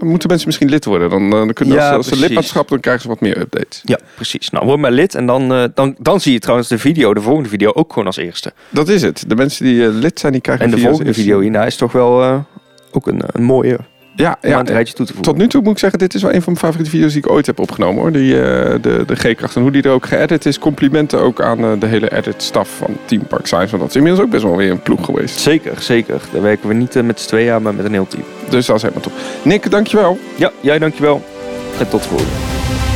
dan 0.00 0.08
moeten 0.08 0.28
mensen 0.28 0.46
misschien 0.46 0.68
lid 0.68 0.84
worden. 0.84 1.10
Dan, 1.10 1.30
dan 1.30 1.52
kunnen 1.52 1.74
ja, 1.74 1.88
als, 1.88 1.96
als 1.96 2.08
ze 2.08 2.26
lidmaatschap, 2.26 2.68
dan 2.68 2.80
krijgen 2.80 3.02
ze 3.02 3.08
wat 3.08 3.20
meer 3.20 3.38
updates. 3.38 3.80
Ja, 3.84 3.98
precies. 4.14 4.50
Nou, 4.50 4.66
word 4.66 4.80
maar 4.80 4.92
lid 4.92 5.14
en 5.14 5.26
dan, 5.26 5.52
uh, 5.52 5.64
dan, 5.74 5.94
dan 5.98 6.20
zie 6.20 6.32
je 6.32 6.38
trouwens 6.38 6.68
de 6.68 6.78
video, 6.78 7.14
de 7.14 7.20
volgende 7.20 7.48
video, 7.48 7.72
ook 7.72 7.92
gewoon 7.92 8.06
als 8.06 8.16
eerste. 8.16 8.52
Dat 8.70 8.88
is 8.88 9.02
het. 9.02 9.24
De 9.26 9.36
mensen 9.36 9.64
die 9.64 9.74
uh, 9.74 9.88
lid 9.88 10.20
zijn, 10.20 10.32
die 10.32 10.40
krijgen 10.40 10.64
En 10.64 10.70
de 10.70 10.78
volgende 10.78 11.14
video 11.14 11.40
hierna 11.40 11.66
is 11.66 11.76
toch 11.76 11.92
wel 11.92 12.44
ook 12.90 13.06
een, 13.06 13.22
een 13.26 13.42
mooie 13.42 13.78
ja, 14.14 14.36
ja 14.40 14.62
toe 14.62 15.06
te 15.06 15.20
tot 15.20 15.36
nu 15.36 15.48
toe 15.48 15.62
moet 15.62 15.72
ik 15.72 15.78
zeggen, 15.78 15.98
dit 15.98 16.14
is 16.14 16.22
wel 16.22 16.32
een 16.32 16.42
van 16.42 16.52
mijn 16.52 16.64
favoriete 16.64 16.90
video's 16.90 17.12
die 17.12 17.22
ik 17.22 17.30
ooit 17.30 17.46
heb 17.46 17.58
opgenomen 17.58 18.00
hoor. 18.02 18.12
Die, 18.12 18.34
uh, 18.34 18.40
de, 18.80 19.02
de 19.06 19.14
G-kracht 19.14 19.56
en 19.56 19.62
hoe 19.62 19.70
die 19.70 19.82
er 19.82 19.90
ook 19.90 20.06
geëdit 20.06 20.46
is. 20.46 20.58
Complimenten 20.58 21.20
ook 21.20 21.40
aan 21.40 21.64
uh, 21.64 21.72
de 21.78 21.86
hele 21.86 22.16
edit 22.16 22.42
staf 22.42 22.68
van 22.76 22.96
Team 23.04 23.26
Park 23.26 23.46
Science. 23.46 23.70
Want 23.70 23.82
dat 23.82 23.90
is 23.90 23.96
inmiddels 23.96 24.24
ook 24.24 24.30
best 24.30 24.42
wel 24.42 24.56
weer 24.56 24.70
een 24.70 24.82
ploeg 24.82 25.04
geweest. 25.04 25.38
Zeker, 25.38 25.82
zeker. 25.82 26.20
Daar 26.32 26.42
werken 26.42 26.68
we 26.68 26.74
niet 26.74 26.96
uh, 26.96 27.02
met 27.02 27.20
z'n 27.20 27.28
tweeën 27.28 27.52
aan, 27.52 27.62
maar 27.62 27.74
met 27.74 27.84
een 27.84 27.92
heel 27.92 28.06
team. 28.06 28.24
Dus 28.48 28.66
dat 28.66 28.76
is 28.76 28.82
helemaal 28.82 29.02
top. 29.02 29.12
Nick, 29.42 29.70
dankjewel. 29.70 30.18
Ja, 30.36 30.50
jij 30.60 30.78
dankjewel. 30.78 31.22
En 31.78 31.88
tot 31.88 32.02
de 32.02 32.08
volgende. 32.08 32.89